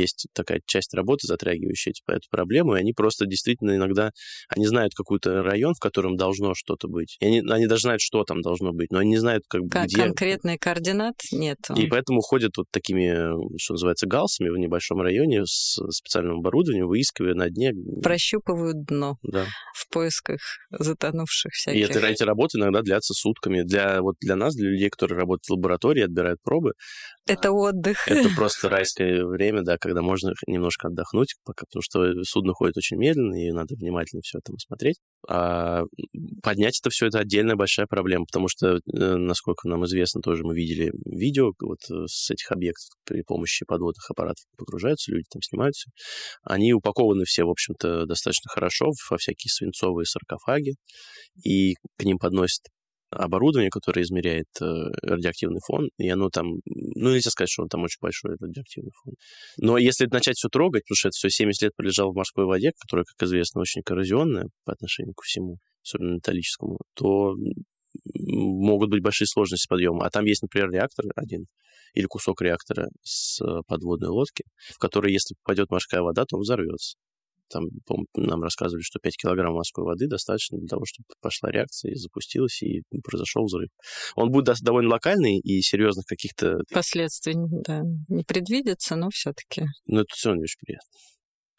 [0.00, 4.10] есть такая часть работы, затрагивающая эти- эту проблему, и они просто действительно иногда,
[4.48, 7.16] они знают какой-то район, в котором должно что-то быть.
[7.20, 9.68] И они, они даже знают, что там должно быть, но они не знают, как бы,
[9.70, 9.96] Кон- где.
[10.02, 11.58] Конкретные координат нет.
[11.76, 13.12] И поэтому ходят вот такими,
[13.58, 17.72] что называется, галсами в небольшом районе с специальным оборудованием, выискивая на дне.
[18.02, 19.46] Прощупывают дно Да.
[19.74, 21.90] в поисках затонувших И всяких.
[21.90, 23.62] это, эти работы иногда длятся сутками.
[23.62, 26.72] Для, вот для нас, для людей, которые работают в лаборатории, отбирают пробы,
[27.26, 28.08] Это отдых.
[28.08, 32.96] это просто райское время, да, когда можно немножко отдохнуть, пока, потому что судно ходит очень
[32.96, 34.96] медленно, и надо внимательно все это смотреть.
[35.28, 35.82] А
[36.42, 40.54] поднять это все это отдельная большая проблема, потому что, э, насколько нам известно, тоже мы
[40.54, 45.90] видели видео вот э, с этих объектов при помощи подводных аппаратов погружаются, люди там снимаются.
[46.42, 50.74] Они упакованы все, в общем-то, достаточно хорошо во всякие свинцовые саркофаги,
[51.44, 52.62] и к ним подносят
[53.10, 54.64] оборудование, которое измеряет э,
[55.02, 59.14] радиоактивный фон, и оно там, ну, нельзя сказать, что он там очень большой, радиоактивный фон.
[59.58, 62.72] Но если начать все трогать, потому что это все 70 лет пролежало в морской воде,
[62.78, 67.34] которая, как известно, очень коррозионная по отношению ко всему, особенно металлическому, то
[68.14, 70.06] могут быть большие сложности подъема.
[70.06, 71.46] А там есть, например, реактор один
[71.94, 76.42] или кусок реактора с э, подводной лодки, в который, если попадет морская вода, то он
[76.42, 76.96] взорвется.
[77.50, 77.64] Там,
[78.14, 82.62] нам рассказывали, что 5 килограмм морской воды достаточно для того, чтобы пошла реакция и запустилась,
[82.62, 83.68] и произошел взрыв.
[84.14, 86.58] Он будет довольно локальный, и серьезных каких-то...
[86.72, 89.64] Последствий да, не предвидится, но все-таки.
[89.86, 90.88] Ну, это все равно не очень приятно.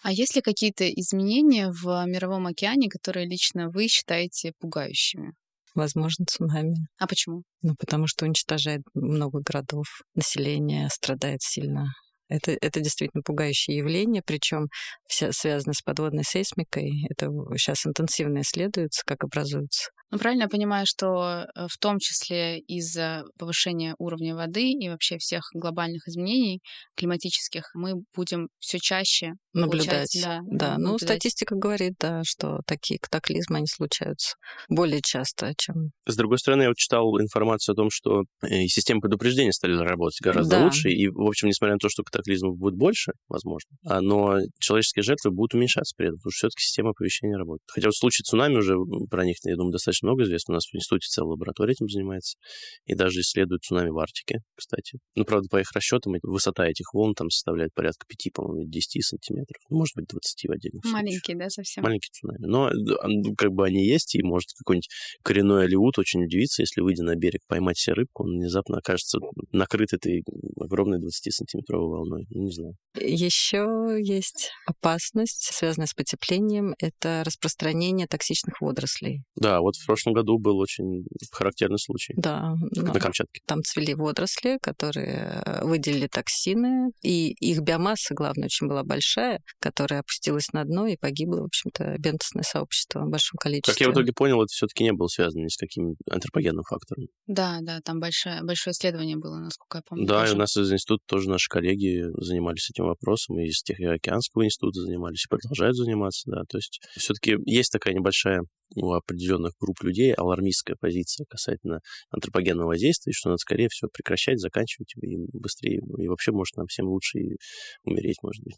[0.04, 5.34] А есть ли какие-то изменения в Мировом океане, которые лично вы считаете пугающими?
[5.76, 6.76] Возможно, цунами.
[6.98, 7.44] А почему?
[7.62, 11.86] Ну, потому что уничтожает много городов, население страдает сильно.
[12.32, 14.70] Это, это действительно пугающее явление, причем
[15.06, 16.90] все связано с подводной сейсмикой.
[17.10, 19.90] Это сейчас интенсивно исследуется, как образуется.
[20.12, 25.18] Ну, правильно я понимаю, что э, в том числе из-за повышения уровня воды и вообще
[25.18, 26.60] всех глобальных изменений
[26.98, 30.12] климатических мы будем все чаще Наблюдать.
[30.12, 30.74] получать, да, да.
[30.78, 31.02] Ну, наблюдать.
[31.02, 34.36] статистика говорит, да, что такие катаклизмы, они случаются
[34.68, 35.92] более часто, чем...
[36.06, 39.78] С другой стороны, я вот читал информацию о том, что э, и системы предупреждения стали
[39.78, 40.66] работать гораздо Да.
[40.66, 45.04] лучше, и, в общем, несмотря на то, что катаклизмов будет больше, возможно, а, но человеческие
[45.04, 47.64] жертвы будут уменьшаться при этом, потому что все-таки система оповещения работает.
[47.72, 48.76] Хотя вот в случае цунами уже
[49.10, 50.54] про них, я думаю, достаточно много известно.
[50.54, 52.38] У нас в институте целая лаборатория этим занимается,
[52.86, 55.00] и даже исследуют цунами в Арктике, кстати.
[55.16, 59.62] Ну, правда, по их расчетам, высота этих волн там составляет порядка 5, по-моему, 10 сантиметров,
[59.70, 61.04] ну, может быть, 20 в отдельных случаях.
[61.04, 61.84] Маленькие, да, совсем?
[61.84, 62.46] Маленькие цунами.
[62.46, 62.74] Но э,
[63.08, 64.90] ну, как бы они есть, и может какой-нибудь
[65.24, 69.20] коренной алиут очень удивиться, если, выйдя на берег, поймать себе рыбку, он внезапно окажется
[69.52, 70.24] накрыт этой
[70.60, 72.26] огромной 20-сантиметровой волной.
[72.30, 72.76] Ну, Не знаю.
[72.96, 79.24] Еще есть опасность, связанная с потеплением, это распространение токсичных водорослей.
[79.36, 82.14] Да, вот в прошлом году был очень характерный случай.
[82.16, 82.56] Да.
[82.72, 83.42] На Камчатке.
[83.46, 90.00] Там цвели водоросли, которые э, выделили токсины, и их биомасса, главное, очень была большая, которая
[90.00, 93.74] опустилась на дно и погибло, в общем-то, бентосное сообщество в большом количестве.
[93.74, 97.08] Как я в итоге понял, это все-таки не было связано ни с каким антропогенным фактором.
[97.28, 100.08] Да, да, там большое, большое исследование было, насколько я помню.
[100.08, 104.46] Да, и у нас из института тоже наши коллеги занимались этим вопросом, и из Тихоокеанского
[104.46, 106.44] института занимались, и продолжают заниматься, да.
[106.48, 108.44] То есть все-таки есть такая небольшая
[108.76, 114.94] у определенных групп людей алармистская позиция касательно антропогенного воздействия, что надо скорее все прекращать, заканчивать
[115.02, 115.82] и быстрее.
[115.98, 117.38] И вообще, может, нам всем лучше и
[117.84, 118.56] умереть, может быть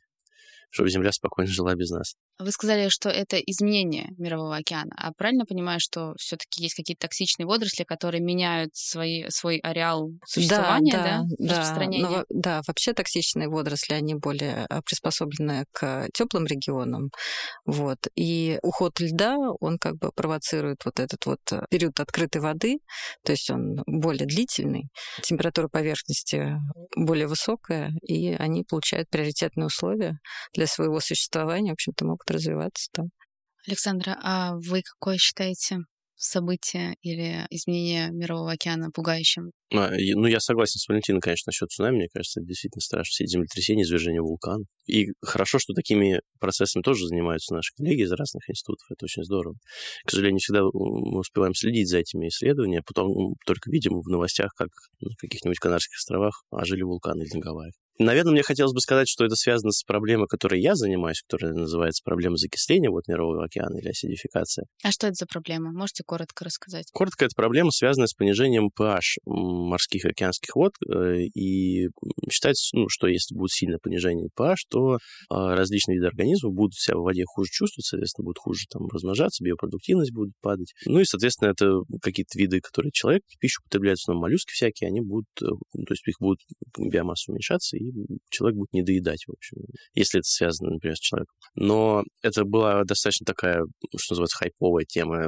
[0.74, 2.16] чтобы Земля спокойно жила без нас.
[2.40, 4.92] Вы сказали, что это изменение Мирового океана.
[4.98, 10.94] А правильно понимаю, что все-таки есть какие-то токсичные водоросли, которые меняют свои, свой ареал существования,
[10.94, 11.04] да?
[11.04, 12.10] Да, да, распространения?
[12.10, 17.12] Но, да, вообще токсичные водоросли, они более а, приспособлены к теплым регионам.
[17.66, 18.00] Вот.
[18.16, 22.80] И уход льда, он как бы провоцирует вот этот вот э, период открытой воды,
[23.24, 24.90] то есть он более длительный,
[25.22, 26.56] температура поверхности
[26.96, 30.18] более высокая, и они получают приоритетные условия
[30.54, 33.08] для своего существования, в общем-то, могут развиваться там.
[33.67, 35.80] Александра, а вы какое считаете
[36.15, 39.52] событие или изменение Мирового океана пугающим?
[39.73, 41.97] А, ну, я согласен с Валентиной, конечно, насчет цунами.
[41.97, 43.10] Мне кажется, это действительно страшно.
[43.10, 44.67] Все землетрясения, извержения вулканов.
[44.86, 48.86] И хорошо, что такими процессами тоже занимаются наши коллеги из разных институтов.
[48.89, 49.56] Это очень здорово.
[50.06, 54.54] К сожалению, всегда мы успеваем следить за этими исследованиями, а потом только видим в новостях,
[54.56, 57.73] как на каких-нибудь Канарских островах ожили вулканы или на Гавайях.
[58.00, 62.02] Наверное, мне хотелось бы сказать, что это связано с проблемой, которой я занимаюсь, которая называется
[62.04, 64.66] проблема закисления вот Мирового океана или асидификация.
[64.84, 65.72] А что это за проблема?
[65.72, 66.88] Можете коротко рассказать?
[66.92, 70.74] Коротко, это проблема, связанная с понижением pH морских и океанских вод.
[70.90, 71.90] Э, и
[72.32, 74.98] считается, ну, что если будет сильное понижение pH, то
[75.30, 79.44] а, различные виды организмов будут себя в воде хуже чувствовать, соответственно, будут хуже там размножаться,
[79.44, 80.74] биопродуктивность будет падать.
[80.86, 85.02] Ну и, соответственно, это какие-то виды, которые человек в пищу употребляет, но моллюски всякие, они
[85.02, 86.40] будут, ну, то есть их будет
[86.78, 89.58] биомасса уменьшаться, и человек будет недоедать, в общем,
[89.93, 91.34] если это связано, например, с человеком.
[91.56, 93.63] Но это была достаточно такая,
[93.96, 95.28] что называется, хайповая тема,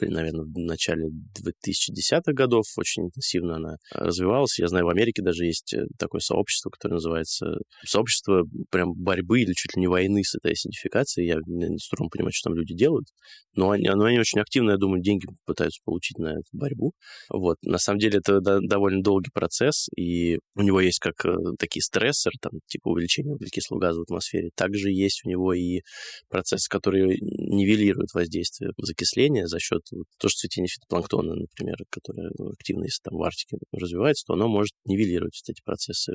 [0.00, 2.64] наверное, в начале 2010-х годов.
[2.76, 4.58] Очень интенсивно она развивалась.
[4.58, 9.52] Я знаю, в Америке даже есть э, такое сообщество, которое называется сообщество прям борьбы или
[9.54, 11.28] чуть ли не войны с этой асидификацией.
[11.28, 13.06] Я не с трудом понимаю, что там люди делают.
[13.54, 16.92] Но они, но они очень активно, я думаю, деньги пытаются получить на эту борьбу.
[17.28, 17.56] Вот.
[17.62, 21.36] На самом деле это довольно долгий процесс, и у него есть как э,
[21.80, 24.50] такие стрессор, там, типа увеличения углекислого газа в атмосфере.
[24.54, 25.80] Также есть у него и
[26.28, 32.84] процесс, который нивелирует воздействие закисления за счет вот, то, что цветение фитопланктона, например, которое активно,
[32.84, 36.14] если там в Арктике развивается, то оно может нивелировать эти процессы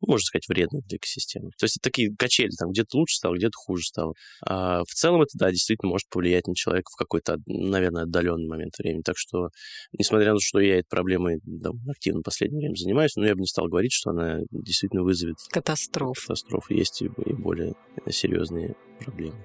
[0.00, 1.50] можно сказать, вредных для экосистемы.
[1.58, 4.14] То есть такие качели, там где-то лучше стало, где-то хуже стало.
[4.44, 8.74] А в целом это, да, действительно может повлиять на человека в какой-то, наверное, отдаленный момент
[8.78, 9.02] времени.
[9.02, 9.48] Так что,
[9.98, 13.34] несмотря на то, что я этой проблемой довольно активно в последнее время занимаюсь, но я
[13.34, 16.18] бы не стал говорить, что она действительно вызовет катастроф.
[16.20, 16.70] Катастроф.
[16.70, 17.74] Есть и более
[18.08, 19.36] серьезные проблемы.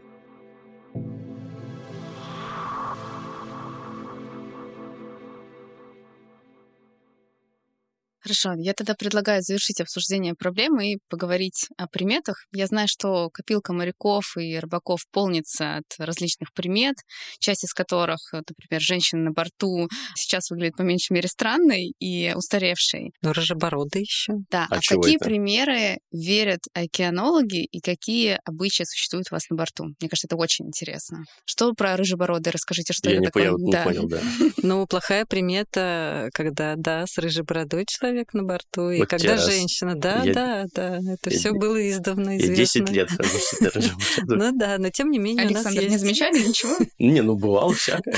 [8.22, 12.46] Хорошо, я тогда предлагаю завершить обсуждение проблемы и поговорить о приметах.
[12.54, 16.96] Я знаю, что копилка моряков и рыбаков полнится от различных примет,
[17.40, 23.12] часть из которых, например, женщина на борту сейчас выглядит по меньшей мере странной и устаревшей.
[23.24, 24.34] Но рыжебородые еще.
[24.52, 24.68] Да.
[24.70, 25.26] А, а какие это?
[25.26, 29.86] примеры верят океанологи и какие обычаи существуют у вас на борту?
[30.00, 31.24] Мне кажется, это очень интересно.
[31.46, 32.52] Что про рыжебородые?
[32.52, 33.52] Расскажите, что я это не такое?
[33.52, 33.84] Понял, не да.
[33.84, 34.22] понял, да.
[34.64, 39.38] Ну, плохая примета, когда, да, с рыжей бородой человек человек на борту, и вот когда
[39.38, 39.96] женщина.
[39.96, 40.34] Да, я...
[40.34, 41.38] да, да, это я...
[41.38, 42.80] все было издавна известно.
[42.80, 45.92] Я 10 лет хожу с Ну да, но тем не менее Александр, у нас есть...
[45.92, 46.78] не замечали ничего?
[47.00, 48.16] Не, ну бывало всякое.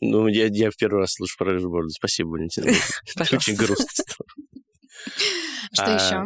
[0.00, 1.90] Ну, я, я в первый раз слышу про рыжую бороду.
[1.90, 2.72] Спасибо, Валентина.
[3.20, 4.28] Очень грустно стало.
[5.72, 6.24] Что а, еще?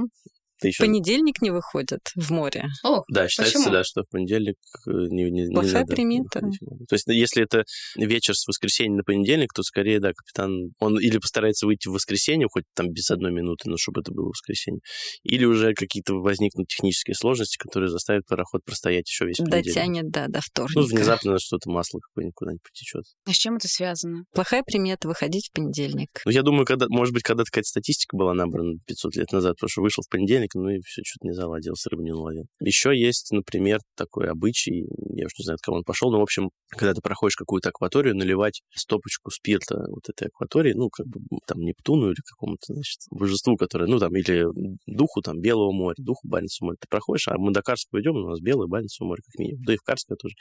[0.67, 0.83] Ты еще...
[0.83, 2.65] Понедельник не выходит в море.
[2.83, 3.73] О, да, считается, почему?
[3.73, 4.57] да, что в понедельник
[4.89, 6.41] э, не, не, Плохая не надо примета.
[6.41, 7.63] То есть, если это
[7.95, 12.49] вечер с воскресенья на понедельник, то скорее, да, капитан, он или постарается выйти в воскресенье,
[12.51, 14.81] хоть там без одной минуты, но чтобы это было воскресенье,
[15.23, 19.67] или уже какие-то возникнут технические сложности, которые заставят пароход простоять еще весь понедельник.
[19.67, 20.81] Дотянет, да, до вторника.
[20.81, 23.05] Ну, внезапно что-то масло какое-нибудь куда-нибудь потечет.
[23.25, 24.25] А с чем это связано?
[24.35, 26.09] Плохая примета выходить в понедельник.
[26.25, 29.69] Ну, я думаю, когда, может быть, когда-то какая-то статистика была набрана 500 лет назад, потому
[29.69, 32.47] что вышел в понедельник, ну и все, что-то не заладилось, рыбу не наловил.
[32.61, 36.23] Еще есть, например, такой обычай, я уж не знаю, от кого он пошел, но, в
[36.23, 41.21] общем, когда ты проходишь какую-то акваторию, наливать стопочку спирта вот этой акватории, ну, как бы
[41.47, 44.47] там Нептуну или какому-то, значит, божеству, которое, ну, там, или
[44.87, 46.77] духу там Белого моря, духу Баренцева моря.
[46.81, 49.75] Ты проходишь, а мы до Карского идем, у нас Белое Баренцево море, как минимум, да
[49.75, 50.35] и в Карское тоже.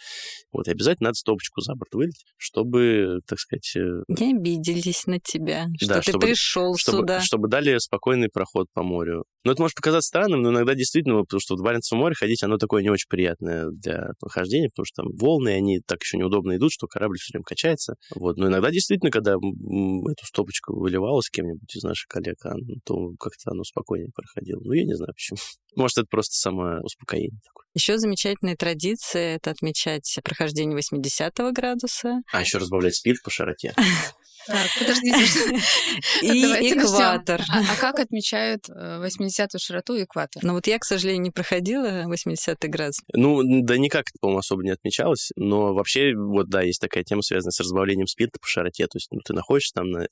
[0.52, 3.76] Вот, и обязательно надо стопочку за борт вылить, чтобы, так сказать...
[3.76, 7.22] Э, не обиделись на тебя, что да, ты чтобы, пришел чтобы, сюда.
[7.22, 9.26] Чтобы дали спокойный проход по морю.
[9.46, 12.58] Но это может показаться странным, но иногда действительно, потому что в Баренцево море ходить, оно
[12.58, 16.72] такое не очень приятное для хождения, потому что там волны, они так еще неудобно идут,
[16.72, 17.94] что корабль все время качается.
[18.16, 18.38] Вот.
[18.38, 23.12] Но иногда действительно, когда эту стопочку выливала с кем-нибудь из наших коллег, а, ну, то
[23.20, 24.62] как-то оно спокойнее проходило.
[24.64, 25.38] Ну, я не знаю почему.
[25.76, 27.66] Может, это просто самоуспокоение такое.
[27.76, 32.22] Еще замечательная традиция— это отмечать прохождение 80 градуса.
[32.32, 33.76] А еще разбавлять спирт по широте.
[34.48, 35.16] Так, подождите.
[36.22, 37.42] И экватор.
[37.50, 40.44] А, а как отмечают 80-ю э, широту экватор?
[40.44, 42.98] Ну вот я, к сожалению, не проходила 80-й градус.
[43.14, 45.32] Ну, да никак это, по-моему, особо не отмечалось.
[45.36, 48.86] Но вообще, вот да, есть такая тема, связанная с разбавлением спирта по широте.
[48.88, 50.08] То есть ну, ты находишься там на,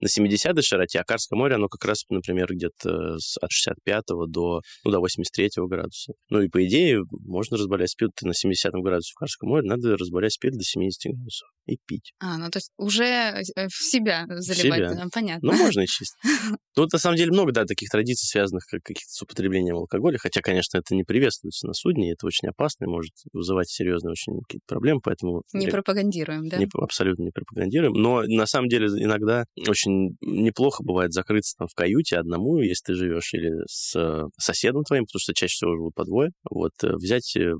[0.00, 4.90] на 70-й широте, а Карское море, оно как раз, например, где-то от 65 до, ну,
[4.90, 6.12] до 83 градуса.
[6.30, 10.32] Ну и по идее можно разбавлять спирт на 70 градусе в Карском море, надо разбавлять
[10.32, 12.12] спирт до 70 градусов и пить.
[12.20, 15.08] А, ну то есть уже э, в себя заливать, себя.
[15.12, 15.52] понятно.
[15.52, 16.16] Ну, можно и чисто.
[16.76, 20.40] Ну, на самом деле много, да, таких традиций, связанных как каких-то с употреблением алкоголя, хотя,
[20.40, 24.64] конечно, это не приветствуется на судне, это очень опасно и может вызывать серьезные очень какие-то
[24.66, 25.42] проблемы, поэтому...
[25.52, 26.58] Не пропагандируем, да?
[26.58, 31.74] Не, абсолютно не пропагандируем, но на самом деле иногда очень неплохо бывает закрыться там в
[31.74, 36.04] каюте одному, если ты живешь, или с соседом твоим, потому что чаще всего живут по
[36.04, 37.52] двое, вот, э, взять э,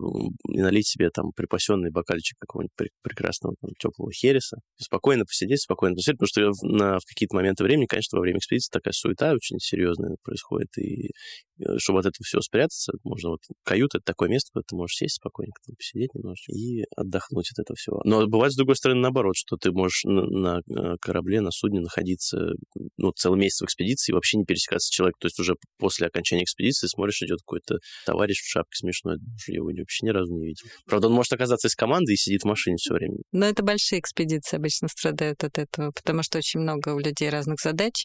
[0.48, 6.18] и налить себе там припасенный бокальчик какого-нибудь прекрасного там, теплого хереса, спокойно посидеть, спокойно посидеть,
[6.18, 10.16] потому что на, в какие-то моменты времени, конечно, во время экспедиции такая суета очень серьезная
[10.22, 11.10] происходит, и
[11.58, 14.96] э, чтобы от этого всего спрятаться, можно вот каюта— это такое место, куда ты можешь
[14.96, 18.00] сесть спокойненько, там, посидеть немножко и отдохнуть от этого всего.
[18.04, 22.52] Но бывает, с другой стороны, наоборот, что ты можешь на, на корабле, на судне находиться
[22.96, 25.18] ну, целый месяц в экспедиции и вообще не пересекаться с человеком.
[25.20, 29.66] То есть уже после окончания экспедиции смотришь, идет какой-то товарищ в шапке смешной, я его
[29.66, 30.66] вообще ни разу не видел.
[30.86, 33.16] Правда, он может оказаться из команды и сидит в машине все время.
[33.32, 37.60] Но это большие экспедиции обычно страдают от этого, потому что очень много у людей разных
[37.60, 38.04] задач,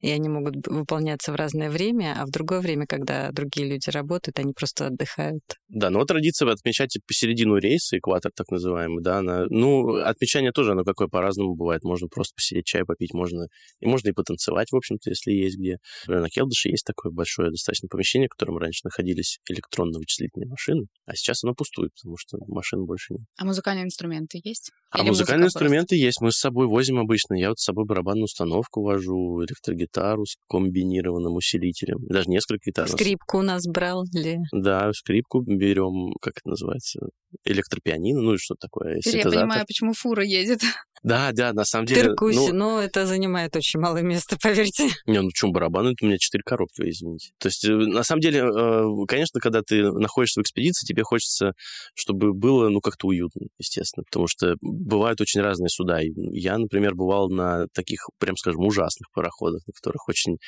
[0.00, 4.38] и они могут выполняться в разное время, а в другое время, когда другие люди работают,
[4.38, 5.42] они просто отдыхают.
[5.68, 10.72] Да, но вот традиция отмечать посередину рейса, экватор так называемый, да, она, ну, отмечание тоже,
[10.72, 11.82] оно какое по-разному бывает.
[11.82, 13.48] Можно просто посидеть, чай попить, можно
[13.80, 15.78] и можно и потанцевать, в общем-то, если есть где.
[16.02, 21.14] Например, на Келдыше есть такое большое достаточно помещение, в котором раньше находились электронно-вычислительные машины, а
[21.14, 23.22] сейчас оно пустует, потому что машин больше нет.
[23.38, 24.70] А музыкальные инструменты есть?
[24.90, 25.96] А Или музыкальные инструменты просто?
[25.96, 26.20] есть.
[26.20, 27.25] Мы с собой возим обычно.
[27.30, 31.98] Я вот с собой барабанную установку вожу, электрогитару с комбинированным усилителем.
[32.08, 32.88] Даже несколько гитар.
[32.88, 34.38] Скрипку у нас брал ли?
[34.52, 37.00] Да, скрипку берем, как это называется,
[37.44, 40.60] электропианино, ну и что такое, Теперь я понимаю, почему фура едет.
[41.06, 42.02] Да, да, на самом деле...
[42.02, 44.88] Тыркуси, ну, но это занимает очень мало места, поверьте.
[45.06, 45.86] Не, ну почему барабан?
[45.86, 47.30] Это у меня четыре коробки, извините.
[47.38, 51.52] То есть, э, на самом деле, э, конечно, когда ты находишься в экспедиции, тебе хочется,
[51.94, 56.00] чтобы было, ну, как-то уютно, естественно, потому что бывают очень разные суда.
[56.02, 60.38] Я, например, бывал на таких, прям скажем, ужасных пароходах, на которых очень,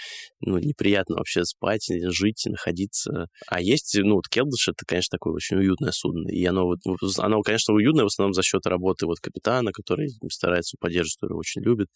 [0.40, 3.28] ну, неприятно вообще спать, жить, находиться.
[3.46, 6.80] А есть, ну, вот Келдыш, это, конечно, такое очень уютное судно, и оно, вот,
[7.18, 10.09] оно, конечно, уютное в основном за счет работы вот капитана, который
[10.49, 11.88] старается поддерживать, который очень любит.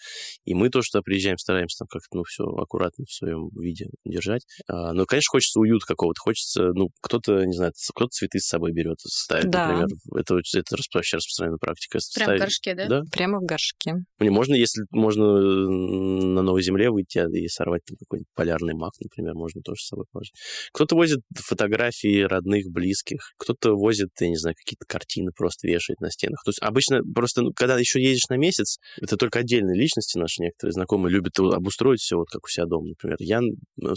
[0.44, 4.42] И мы тоже туда приезжаем, стараемся там как-то, ну, все аккуратно в своем виде держать.
[4.68, 8.72] А, но, конечно, хочется уют какого-то, хочется, ну, кто-то, не знаю, кто-то цветы с собой
[8.72, 9.68] берет, ставит, да.
[9.68, 9.88] например.
[10.14, 11.98] Это, это вообще распространенная практика.
[12.14, 12.86] Прямо ставить, в горшке, да?
[12.88, 13.02] да?
[13.10, 13.94] Прямо в горшке.
[14.18, 19.34] Мне можно, если можно на Новой Земле выйти и сорвать там какой-нибудь полярный мак, например,
[19.34, 20.34] можно тоже с собой положить.
[20.72, 26.10] Кто-то возит фотографии родных, близких, кто-то возит, я не знаю, какие-то картины просто вешает на
[26.10, 26.42] стенах.
[26.44, 30.42] То есть обычно просто, ну, когда еще едешь на месяц, это только отдельные личности наши
[30.42, 33.16] некоторые знакомые любят обустроить все вот как у себя дома, например.
[33.20, 33.94] Я ну,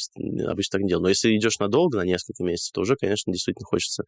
[0.48, 1.04] обычно так не делаю.
[1.04, 4.04] Но если идешь надолго, на несколько месяцев, то уже, конечно, действительно хочется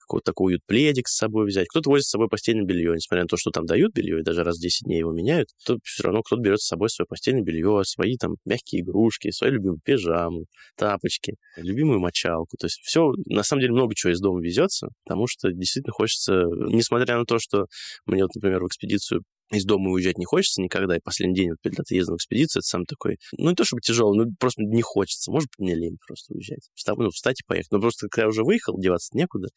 [0.00, 1.68] какой-то такой уют пледик с собой взять.
[1.68, 4.44] Кто-то возит с собой постельное белье, несмотря на то, что там дают белье, и даже
[4.44, 7.42] раз в 10 дней его меняют, то все равно кто-то берет с собой свое постельное
[7.42, 10.44] белье, свои там мягкие игрушки, свои любимые пижамы,
[10.76, 12.56] тапочки, любимую мочалку.
[12.58, 16.44] То есть все, на самом деле, много чего из дома везется, потому что действительно хочется,
[16.68, 17.66] несмотря на то, что
[18.06, 21.58] мне вот, например, в экспедицию из дома уезжать не хочется никогда, и последний день вот
[21.62, 24.82] перед отъездом в экспедицию, это сам такой, ну не то чтобы тяжело, но просто не
[24.82, 26.68] хочется, может быть, мне лень просто уезжать.
[26.74, 27.70] Встать, ну, встать и поехать.
[27.70, 29.48] Но просто когда я уже выехал, деваться некуда.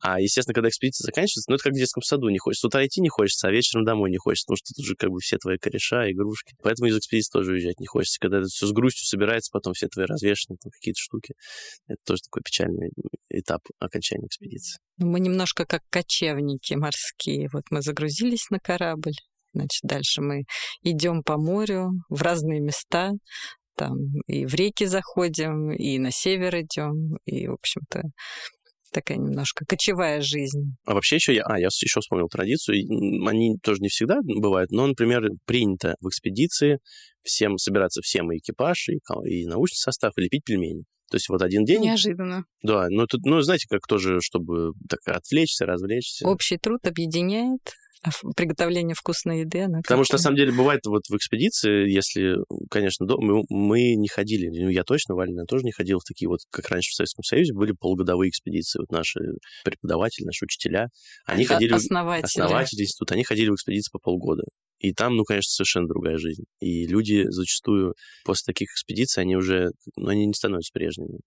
[0.00, 2.62] А, естественно, когда экспедиция заканчивается, ну это как в детском саду, не хочется.
[2.62, 5.10] С утра идти не хочется, а вечером домой не хочется, потому что тут уже как
[5.10, 6.54] бы все твои кореша, игрушки.
[6.62, 8.18] Поэтому из экспедиции тоже уезжать не хочется.
[8.20, 11.34] Когда это все с грустью собирается, потом все твои развешенные там какие-то штуки.
[11.86, 12.90] Это тоже такой печальный
[13.30, 14.78] этап окончания экспедиции.
[14.98, 17.48] Мы немножко как кочевники морские.
[17.52, 19.14] Вот мы загрузились на корабль,
[19.52, 20.44] Значит, дальше мы
[20.82, 23.12] идем по морю в разные места,
[23.76, 23.96] там
[24.26, 28.02] и в реки заходим, и на север идем, и, в общем-то,
[28.92, 30.76] такая немножко кочевая жизнь.
[30.84, 32.76] А вообще еще я, а, я еще вспомнил традицию,
[33.26, 36.78] они тоже не всегда бывают, но, например, принято в экспедиции
[37.22, 40.84] всем собираться всем и экипаж, и, и научный состав, и лепить пельмени.
[41.10, 41.82] То есть вот один день...
[41.82, 42.44] Неожиданно.
[42.62, 46.26] Да, ну, тут, ну знаете, как тоже, чтобы так отвлечься, развлечься.
[46.26, 47.72] Общий труд объединяет,
[48.02, 49.60] а приготовление вкусной еды.
[49.60, 52.36] Она Потому что, на самом деле, бывает вот в экспедиции, если,
[52.70, 56.28] конечно, до, мы, мы не ходили, ну, я точно, Валина тоже не ходил в такие
[56.28, 58.78] вот, как раньше в Советском Союзе, были полугодовые экспедиции.
[58.78, 59.20] Вот наши
[59.64, 60.88] преподаватели, наши учителя,
[61.26, 61.72] они Это ходили...
[61.74, 62.24] Основатели.
[62.24, 64.44] Основатели института, они ходили в экспедиции по полгода.
[64.78, 66.44] И там, ну, конечно, совершенно другая жизнь.
[66.60, 67.94] И люди зачастую
[68.24, 71.18] после таких экспедиций, они уже, ну, они не становятся прежними.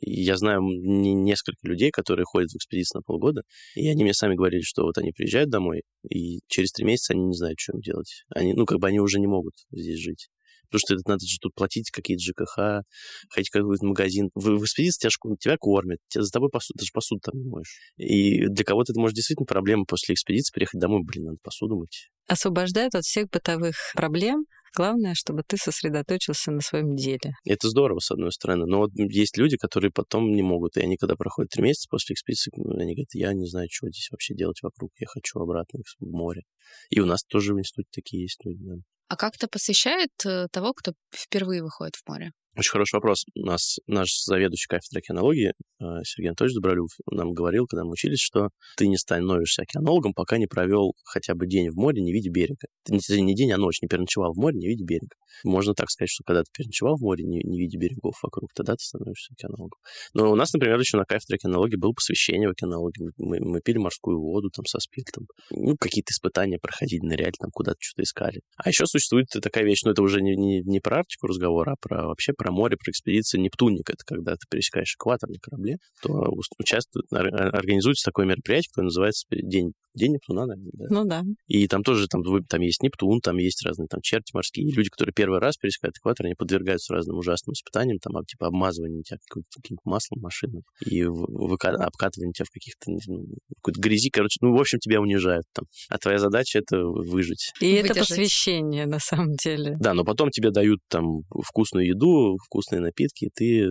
[0.00, 3.42] Я знаю несколько людей, которые ходят в экспедицию на полгода,
[3.74, 7.24] и они мне сами говорили, что вот они приезжают домой, и через три месяца они
[7.24, 8.24] не знают, что им делать.
[8.34, 10.28] Они, ну, как бы они уже не могут здесь жить.
[10.70, 12.84] Потому что это надо же тут платить какие-то ЖКХ,
[13.30, 14.30] ходить в какой-то магазин.
[14.34, 17.48] В, в экспедиции тебя, тебя кормят, тебя за тобой посуду, ты же посуду там не
[17.48, 17.78] моешь.
[17.96, 22.10] И для кого-то это может действительно проблема после экспедиции приехать домой, блин, надо посуду мыть.
[22.26, 24.44] Освобождает от всех бытовых проблем,
[24.76, 27.32] Главное, чтобы ты сосредоточился на своем деле.
[27.44, 28.66] Это здорово, с одной стороны.
[28.66, 30.76] Но вот есть люди, которые потом не могут.
[30.76, 34.08] И они, когда проходят три месяца после экспедиции, они говорят, я не знаю, что здесь
[34.10, 34.90] вообще делать вокруг.
[34.98, 36.42] Я хочу обратно в море.
[36.90, 38.62] И у нас тоже в институте такие есть люди.
[38.62, 38.74] Да.
[39.08, 42.32] А как это посвящает э, того, кто впервые выходит в море?
[42.58, 43.24] Очень хороший вопрос.
[43.36, 48.48] Нас наш заведующий кафедрой океанологии э, Сергей Анатольевич Добролюб нам говорил, когда мы учились, что
[48.76, 52.66] ты не становишься океанологом, пока не провел хотя бы день в море, не видя берега.
[52.84, 55.14] Ты не день, а ночь, не переночевал в море, не видя берега.
[55.44, 58.72] Можно так сказать, что когда ты переночевал в море, не, не видя берегов вокруг, тогда
[58.72, 59.78] ты становишься океанологом.
[60.14, 63.12] Но у нас, например, еще на кафедре океанологии было посвящение в океанологии.
[63.18, 65.26] Мы, мы пили морскую воду там со спиртом.
[65.50, 68.40] Ну, какие-то испытания проходили, ныряли, там куда-то что-то искали.
[68.56, 71.76] А еще существует такая вещь, ну, это уже не, не, не про Арктику разговор, а
[71.80, 73.90] про вообще про море, про экспедиции Нептуник.
[73.90, 79.72] Это когда ты пересекаешь экватор на корабле, то участвует, организуется такое мероприятие, которое называется День
[79.98, 80.86] День Нептуна, наверное, да?
[80.90, 81.22] Ну да.
[81.46, 84.66] И там тоже там, там есть Нептун, там есть разные там черти морские.
[84.66, 89.02] И люди, которые первый раз пересекают экватор, они подвергаются разным ужасным испытаниям, там, типа обмазывание
[89.02, 93.24] тебя каким-то маслом машины и обкатывание тебя в каких-то ну,
[93.56, 94.10] какой-то грязи.
[94.10, 95.64] Короче, ну, в общем, тебя унижают там.
[95.88, 97.52] А твоя задача— это выжить.
[97.60, 97.90] И Выдержать.
[97.90, 99.76] это посвящение, на самом деле.
[99.80, 103.68] Да, но потом тебе дают там вкусную еду, вкусные напитки, ты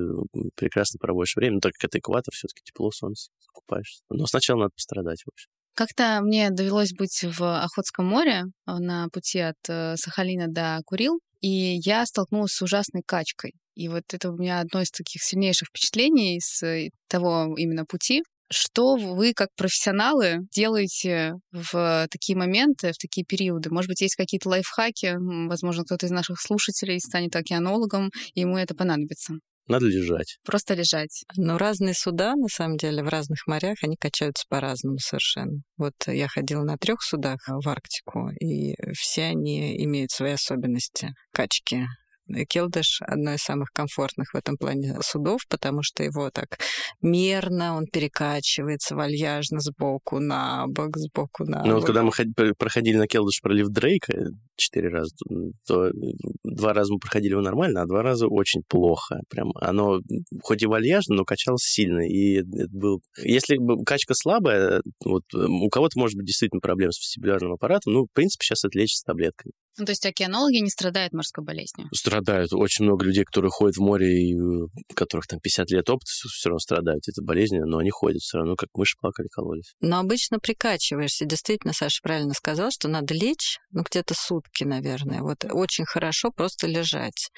[0.55, 1.55] прекрасно проводишь время.
[1.55, 4.01] Ну, так как это экватор, все таки тепло, солнце, купаешься.
[4.09, 5.49] Но сначала надо пострадать, в общем.
[5.75, 11.19] Как-то мне довелось быть в Охотском море э, на пути от э, Сахалина до Курил,
[11.39, 13.53] и я столкнулась с ужасной качкой.
[13.75, 18.23] И вот это у меня одно из таких сильнейших впечатлений с э, того именно пути.
[18.49, 23.69] Что вы, как профессионалы, делаете в такие моменты, в такие периоды?
[23.69, 25.15] Может быть, есть какие-то лайфхаки?
[25.47, 29.33] Возможно, кто-то из наших слушателей станет океанологом, и ему это понадобится.
[29.67, 30.37] Надо лежать.
[30.45, 31.25] Просто лежать.
[31.35, 35.61] Но разные суда, на самом деле, в разных морях, они качаются по-разному совершенно.
[35.75, 41.85] Вот я ходила на трех судах в Арктику, и все они имеют свои особенности качки
[42.49, 46.57] Келдыш одно из самых комфортных в этом плане судов, потому что его так
[47.01, 52.11] мерно, он перекачивается вальяжно сбоку на бок, сбоку на Ну вот когда мы
[52.57, 55.15] проходили на Келдыш пролив Дрейка четыре раза,
[55.65, 55.91] то
[56.43, 59.21] два раза мы проходили его нормально, а два раза очень плохо.
[59.29, 59.99] Прям оно
[60.41, 62.07] хоть и вальяжно, но качалось сильно.
[62.07, 63.01] И это был...
[63.23, 68.13] Если качка слабая, вот у кого-то может быть действительно проблема с вестибулярным аппаратом, ну, в
[68.13, 69.53] принципе, сейчас это лечится таблетками.
[69.79, 71.87] Ну, то есть океанологи не страдают морской болезнью?
[71.93, 72.51] Страдают.
[72.51, 76.49] Очень много людей, которые ходят в море, и у которых там 50 лет опыта, все
[76.49, 79.75] равно страдают этой болезнью, но они ходят все равно, как мыши плакали, кололись.
[79.79, 81.25] Но обычно прикачиваешься.
[81.25, 84.15] Действительно, Саша правильно сказал, что надо лечь, ну, где-то
[84.47, 85.21] сутки, наверное.
[85.21, 87.29] Вот очень хорошо просто лежать.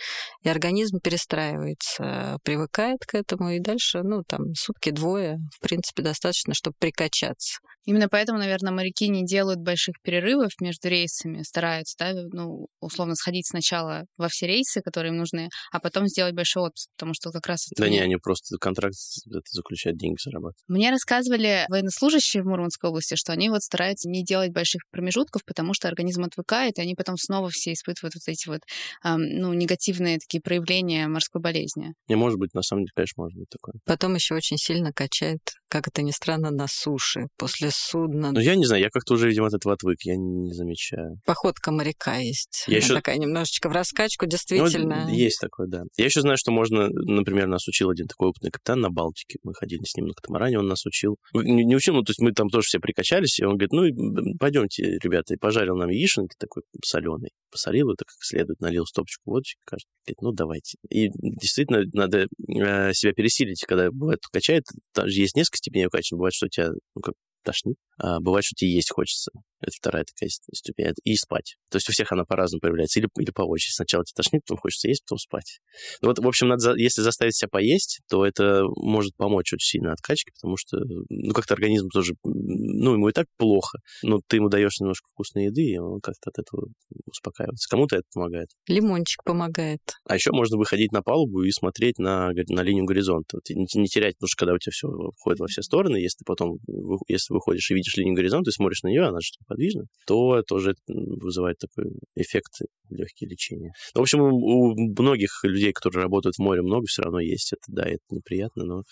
[0.43, 6.75] И организм перестраивается, привыкает к этому, и дальше, ну, там, сутки-двое, в принципе, достаточно, чтобы
[6.79, 7.59] прикачаться.
[7.85, 13.47] Именно поэтому, наверное, моряки не делают больших перерывов между рейсами, стараются, да, ну, условно, сходить
[13.47, 17.47] сначала во все рейсы, которые им нужны, а потом сделать большой отпуск, потому что как
[17.47, 17.65] раз...
[17.77, 18.95] Да не, они просто контракт
[19.25, 20.57] это заключают, деньги зарабатывают.
[20.67, 25.73] Мне рассказывали военнослужащие в Мурманской области, что они вот стараются не делать больших промежутков, потому
[25.73, 28.59] что организм отвыкает, и они потом снова все испытывают вот эти вот,
[29.05, 31.93] эм, ну, негативные такие проявления морской болезни.
[32.09, 33.75] Не может быть, на самом деле, конечно, может быть такое.
[33.85, 35.39] Потом еще очень сильно качает,
[35.69, 38.31] как это ни странно, на суше, после судна.
[38.31, 41.19] Ну, я не знаю, я как-то уже, видимо, от этого отвык, я не замечаю.
[41.25, 42.65] Походка моряка есть.
[42.67, 42.93] Я еще...
[42.95, 45.05] Такая немножечко в раскачку, действительно.
[45.07, 45.83] Ну, есть такое, да.
[45.95, 49.39] Я еще знаю, что можно, например, нас учил один такой опытный капитан на Балтике.
[49.43, 51.17] Мы ходили с ним на катамаране, он нас учил.
[51.33, 54.37] Не, не учил, ну, то есть мы там тоже все прикачались, и он говорит, ну,
[54.39, 57.29] пойдемте, ребята, и пожарил нам яишенки такой соленый.
[57.51, 60.77] Посолил это как следует, налил стопочку водочки, кажется, говорит, ну, давайте.
[60.89, 64.63] И действительно, надо э, себя пересилить, когда бывает качает.
[65.05, 66.17] Есть несколько степеней качества.
[66.17, 67.77] Бывает, что у тебя ну, как тошнит.
[67.97, 69.31] А бывает, что тебе есть хочется.
[69.61, 70.93] Это вторая такая ступень.
[71.03, 71.57] И спать.
[71.69, 72.99] То есть у всех она по-разному появляется.
[72.99, 73.73] Или, или по очереди.
[73.73, 75.59] Сначала тебе тошнит, потом хочется есть, потом спать.
[76.01, 79.91] Ну вот, в общем, надо, если заставить себя поесть, то это может помочь очень сильно
[79.91, 80.77] откачке, потому что,
[81.09, 85.45] ну, как-то организм тоже, ну, ему и так плохо, но ты ему даешь немножко вкусной
[85.45, 86.67] еды, и он как-то от этого
[87.05, 87.67] успокаивается.
[87.69, 88.49] Кому-то это помогает.
[88.67, 89.81] Лимончик помогает.
[90.05, 93.37] А еще можно выходить на палубу и смотреть на, на линию горизонта.
[93.37, 94.87] Вот, не, не терять, потому что когда у тебя все
[95.17, 96.59] входит во все стороны, если ты потом,
[97.07, 100.75] если выходишь и видишь линию горизонта, и смотришь на нее, она же подвижна, то тоже
[100.87, 103.71] вызывает такой эффект легкие лечения.
[103.93, 107.61] В общем, у многих людей, которые работают в море, много все равно есть это.
[107.67, 108.83] Да, это неприятно, но,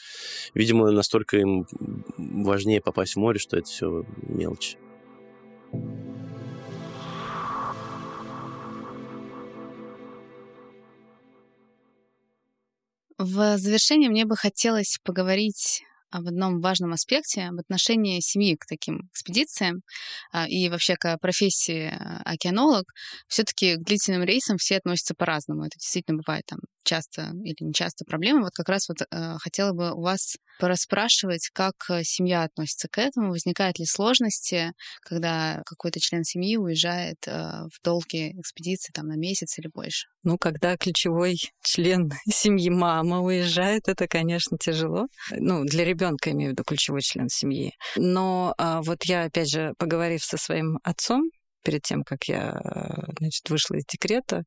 [0.53, 1.65] видимо, настолько им
[2.17, 4.77] важнее попасть в море, что это все мелочь.
[13.17, 19.09] В завершение мне бы хотелось поговорить об одном важном аспекте, об отношении семьи к таким
[19.11, 19.81] экспедициям
[20.31, 22.85] а, и вообще к профессии а, океанолог,
[23.27, 25.63] все-таки к длительным рейсам все относятся по-разному.
[25.63, 28.41] Это действительно бывает там часто или не часто проблемы.
[28.43, 32.97] Вот как раз вот э, хотела бы у вас пораспрашивать, как э, семья относится к
[32.97, 34.71] этому, возникают ли сложности,
[35.01, 40.07] когда какой-то член семьи уезжает э, в долгие экспедиции там на месяц или больше.
[40.23, 45.07] Ну, когда ключевой член семьи мама уезжает, это, конечно, тяжело.
[45.31, 47.73] Ну, для ребенка имею в виду ключевой член семьи.
[47.95, 51.29] Но а, вот я, опять же, поговорив со своим отцом,
[51.63, 52.59] перед тем, как я
[53.19, 54.43] значит, вышла из декрета,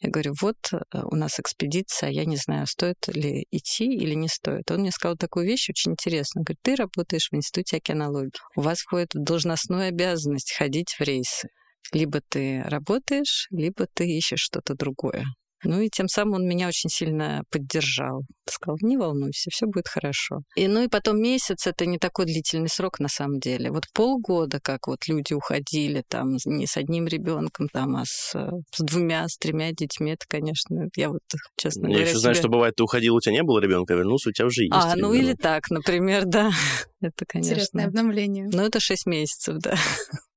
[0.00, 4.28] я говорю, вот э, у нас экспедиция, я не знаю, стоит ли идти или не
[4.28, 4.70] стоит.
[4.70, 6.40] Он мне сказал такую вещь очень интересную.
[6.40, 11.00] Он говорит, ты работаешь в Институте океанологии, у вас входит в должностную обязанность ходить в
[11.02, 11.48] рейсы.
[11.92, 15.24] Либо ты работаешь, либо ты ищешь что-то другое.
[15.64, 18.22] Ну и тем самым он меня очень сильно поддержал.
[18.48, 20.40] Сказал, не волнуйся, все будет хорошо.
[20.54, 23.70] И ну и потом месяц это не такой длительный срок на самом деле.
[23.70, 28.82] Вот полгода, как вот люди уходили там не с одним ребенком, там, а с, с
[28.82, 31.20] двумя, с тремя детьми, это, конечно, я вот
[31.56, 32.04] честно я говоря.
[32.04, 34.46] Я еще знаю, что бывает, ты уходил, у тебя не было ребенка, вернулся, у тебя
[34.46, 34.74] уже есть.
[34.74, 36.50] А, ну или так, например, да.
[37.04, 37.52] Это, конечно.
[37.52, 38.48] Интересное обновление.
[38.50, 39.76] Ну, это шесть месяцев, да.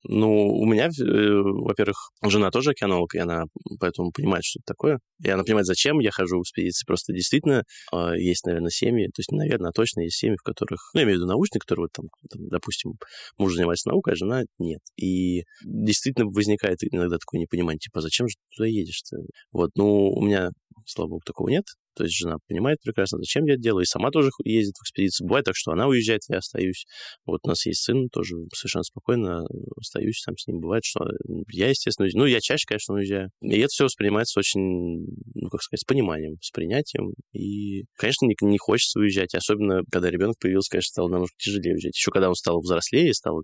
[0.03, 3.43] Ну, у меня, э, во-первых, жена тоже океанолог, и она
[3.79, 4.99] поэтому понимает, что это такое.
[5.23, 6.85] И она понимает, зачем я хожу в экспедиции.
[6.85, 7.63] Просто действительно
[7.93, 11.17] э, есть, наверное, семьи, то есть, наверное, точно есть семьи, в которых, ну, я имею
[11.17, 12.93] в виду научные, которые вот там, там, допустим,
[13.37, 14.81] муж занимается наукой, а жена нет.
[14.97, 19.17] И действительно возникает иногда такое непонимание, типа, зачем же ты туда едешь-то?
[19.51, 20.49] Вот, ну, у меня,
[20.85, 21.65] слава богу, такого нет.
[21.97, 25.27] То есть жена понимает прекрасно, зачем я это делаю, и сама тоже ездит в экспедицию.
[25.27, 26.85] Бывает так, что она уезжает, я остаюсь.
[27.25, 29.43] Вот у нас есть сын, тоже совершенно спокойно
[29.75, 30.59] остаюсь там с ним.
[30.59, 31.09] Бывает, что
[31.49, 32.23] я, естественно, уезжаю.
[32.23, 33.31] Ну, я чаще, конечно, уезжаю.
[33.41, 37.13] И это все воспринимается очень, ну, как сказать, с пониманием, с принятием.
[37.33, 39.33] И, конечно, не, не хочется уезжать.
[39.33, 41.95] Особенно, когда ребенок появился, конечно, стало намного тяжелее уезжать.
[41.95, 43.41] Еще когда он стал взрослее, стал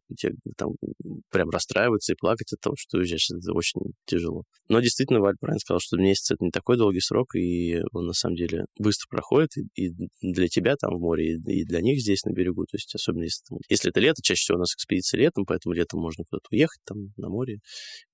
[0.57, 0.73] там
[1.31, 4.43] прям расстраиваться и плакать от того, что уезжаешь, это очень тяжело.
[4.69, 8.13] Но действительно, Валь правильно сказал, что месяц это не такой долгий срок, и он на
[8.13, 9.89] самом деле деле быстро проходит и,
[10.21, 12.65] для тебя там в море, и, для них здесь на берегу.
[12.65, 15.73] То есть особенно если, там, если это лето, чаще всего у нас экспедиция летом, поэтому
[15.73, 17.59] летом можно куда-то уехать там на море,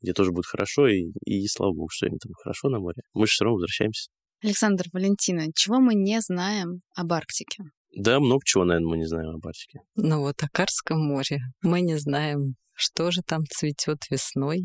[0.01, 3.01] где тоже будет хорошо, и, и слава богу, что им там хорошо на море.
[3.13, 4.09] Мы же все равно возвращаемся.
[4.41, 7.63] Александр, Валентина, чего мы не знаем об Арктике?
[7.95, 9.79] Да, много чего, наверное, мы не знаем об Арктике.
[9.95, 14.61] Ну вот о Карском море мы не знаем, что же там цветет весной,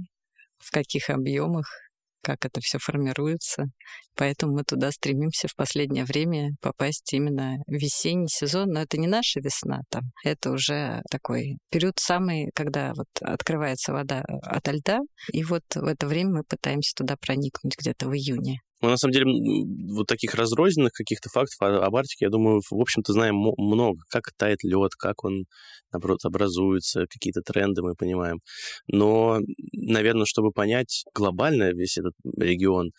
[0.59, 1.67] в каких объемах,
[2.25, 3.67] как это все формируется.
[4.17, 8.71] Поэтому мы туда стремимся в последнее время попасть именно в весенний сезон.
[8.71, 10.05] Но это не наша весна там.
[10.25, 15.01] Это уже такой период самый, когда вот открывается вода ото льда.
[15.33, 18.61] И вот в это время мы пытаемся туда проникнуть где-то в июне.
[18.85, 19.25] Ну, на самом деле,
[19.95, 24.01] вот таких разрозненных каких-то фактов об Арктике, я думаю, в общем-то, знаем много.
[24.11, 25.45] Как тает лед, как он,
[25.91, 28.41] наоборот, образуется, какие-то тренды мы понимаем.
[28.87, 29.39] Но,
[29.73, 32.91] наверное, чтобы понять глобально весь этот регион,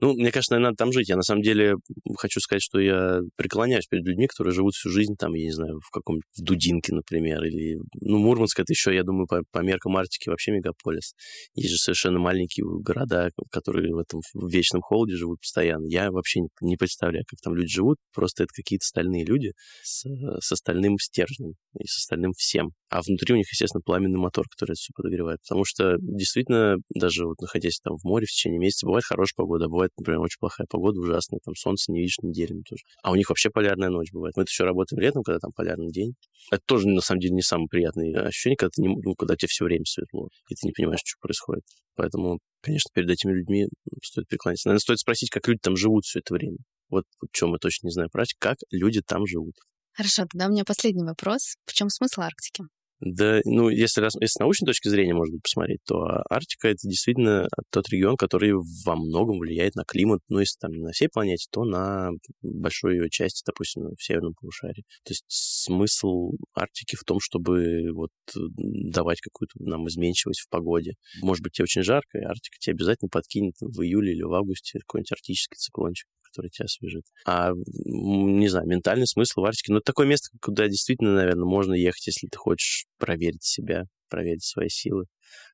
[0.00, 1.08] ну, мне кажется, наверное, надо там жить.
[1.08, 1.76] Я, на самом деле,
[2.16, 5.78] хочу сказать, что я преклоняюсь перед людьми, которые живут всю жизнь там, я не знаю,
[5.78, 7.78] в каком в Дудинке, например, или...
[8.00, 11.14] Ну, Мурманск— это еще, я думаю, по, по меркам Арктики вообще мегаполис.
[11.54, 15.86] Есть же совершенно маленькие города, которые в этом в вечном холоде живут постоянно.
[15.86, 17.98] Я вообще не, представляю, как там люди живут.
[18.14, 19.52] Просто это какие-то стальные люди
[19.82, 20.04] с,
[20.40, 22.70] с остальным стержнем и с остальным всем.
[22.90, 25.40] А внутри у них, естественно, пламенный мотор, который это все подогревает.
[25.42, 29.66] Потому что действительно, даже вот находясь там в море в течение месяца, бывает хорошая погода,
[29.66, 32.82] а бывает, например, очень плохая погода, ужасная, там солнце не видишь неделями тоже.
[33.02, 34.36] А у них вообще полярная ночь бывает.
[34.36, 36.14] Мы еще работаем летом, когда там полярный день.
[36.50, 39.48] Это тоже, на самом деле, не самое приятное ощущение, когда, ты не, ну, когда тебе
[39.48, 41.64] все время светло, и ты не понимаешь, что происходит.
[41.94, 43.66] Поэтому, конечно, перед этими людьми
[44.02, 44.68] стоит преклониться.
[44.68, 46.58] Наверное, стоит спросить, как люди там живут все это время.
[46.90, 49.54] Вот, что мы точно не знаем про как люди там живут.
[49.92, 51.56] Хорошо, тогда у меня последний вопрос.
[51.66, 52.64] В чем смысл Арктики?
[53.00, 57.88] Да, ну, если, если с научной точки зрения, быть, посмотреть, то Арктика— это действительно тот
[57.90, 61.64] регион, который во многом влияет на климат, ну, если там не на всей планете, то
[61.64, 62.10] на
[62.42, 64.82] большой ее части, допустим, в северном полушарии.
[65.04, 70.94] То есть смысл Арктики в том, чтобы вот давать какую-то нам изменчивость в погоде.
[71.22, 74.80] Может быть, тебе очень жарко, и Арктика тебе обязательно подкинет в июле или в августе
[74.80, 77.04] какой-нибудь арктический циклончик который тебя освежит.
[77.26, 77.52] А,
[77.84, 82.28] не знаю, ментальный смысл в Арктике, ну, такое место, куда действительно, наверное, можно ехать, если
[82.28, 85.06] ты хочешь проверить себя, проверить свои силы.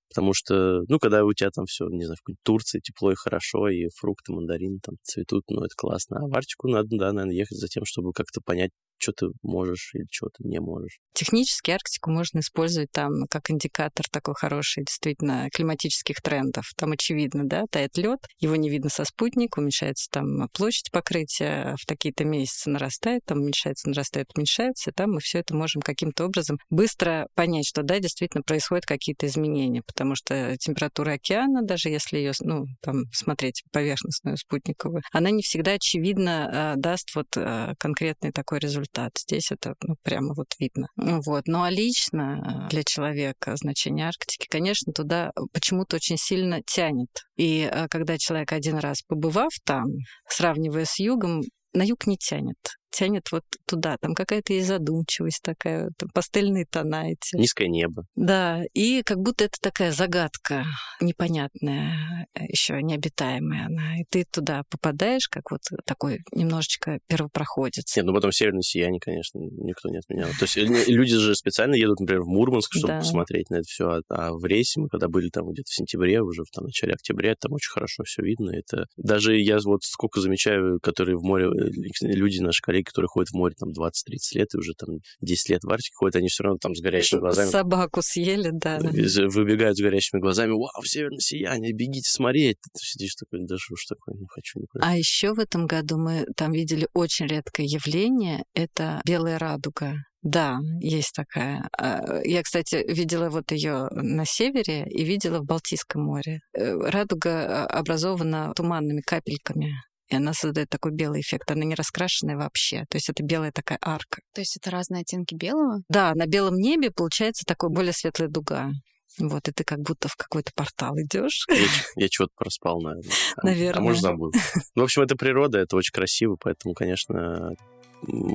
[0.08, 3.68] Потому что, ну, когда у тебя там все, не знаю, в Турции тепло и хорошо,
[3.68, 6.18] и фрукты, мандарины там цветут, ну, это классно.
[6.18, 9.90] А в Арктику надо, да, наверное, ехать за тем, чтобы как-то понять, что ты можешь
[9.94, 10.98] или что ты не можешь.
[11.14, 16.70] Технически Арктику можно использовать там как индикатор такой хороший, действительно, климатических трендов.
[16.76, 21.86] Там очевидно, да, тает лед, его не видно со спутника, уменьшается там площадь покрытия, в
[21.86, 26.58] такие-то месяцы нарастает, там уменьшается, нарастает, уменьшается, и там мы все это можем каким-то образом
[26.70, 32.32] быстро понять, что да, действительно происходят какие-то изменения, потому что температура океана, даже если ее,
[32.40, 38.58] ну, там, смотреть поверхностную спутниковую, она не всегда очевидно э, даст вот э, конкретный такой
[38.58, 39.12] результат.
[39.18, 40.88] Здесь это ну, прямо вот видно.
[40.96, 41.46] Вот.
[41.46, 47.10] Ну а лично для человека значение Арктики, конечно, туда почему-то очень сильно тянет.
[47.36, 49.86] И э, когда человек один раз побывав там,
[50.28, 51.42] сравнивая с югом,
[51.72, 52.58] на юг не тянет
[52.94, 53.96] тянет вот туда.
[54.00, 57.36] Там какая-то есть задумчивость такая, там пастельные тона эти.
[57.36, 58.04] Низкое небо.
[58.14, 60.64] Да, и как будто это такая загадка
[61.00, 64.00] непонятная, еще необитаемая она.
[64.00, 67.96] И ты туда попадаешь, как вот такой немножечко первопроходец.
[67.96, 70.28] Нет, ну потом северное сияние, конечно, никто не отменял.
[70.38, 72.98] То есть люди же специально едут, например, в Мурманск, чтобы да.
[73.00, 73.88] посмотреть на это все.
[73.88, 76.94] А, а в рейсе мы когда были там где-то в сентябре, уже в там, начале
[76.94, 78.50] октября, там очень хорошо все видно.
[78.50, 81.70] Это даже я вот сколько замечаю, которые в море, э,
[82.02, 83.92] люди, наши коллеги, которые ходят в море там 20-30
[84.34, 87.20] лет и уже там 10 лет в Арктике ходят, они все равно там с горящими
[87.20, 87.50] глазами.
[87.50, 88.78] Собаку съели, да.
[88.78, 92.58] Выбегают с горящими глазами, вау, северное сияние, бегите смотреть.
[92.72, 94.86] Ты сидишь такой, да что ж такое, не хочу никуда.
[94.86, 100.04] А еще в этом году мы там видели очень редкое явление, это белая радуга.
[100.24, 101.68] Да, есть такая.
[101.78, 106.40] А, я, кстати, видела вот ее на севере и видела в Балтийском море.
[106.54, 109.74] Э, радуга а, образована туманными капельками
[110.08, 111.50] и она создает такой белый эффект.
[111.50, 112.84] Она не раскрашенная вообще.
[112.90, 114.20] То есть это белая такая арка.
[114.34, 115.82] То есть это разные оттенки белого?
[115.88, 118.70] Да, на белом небе получается такой более светлая дуга.
[119.18, 121.46] Вот, и ты как будто в какой-то портал идешь.
[121.48, 123.12] Я, я чего-то проспал, наверное.
[123.36, 123.80] А, наверное.
[123.80, 124.32] А может, забыл.
[124.74, 127.54] Ну, в общем, это природа, это очень красиво, поэтому, конечно,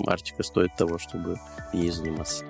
[0.07, 1.37] Арктика стоит того, чтобы
[1.73, 2.45] ей заниматься.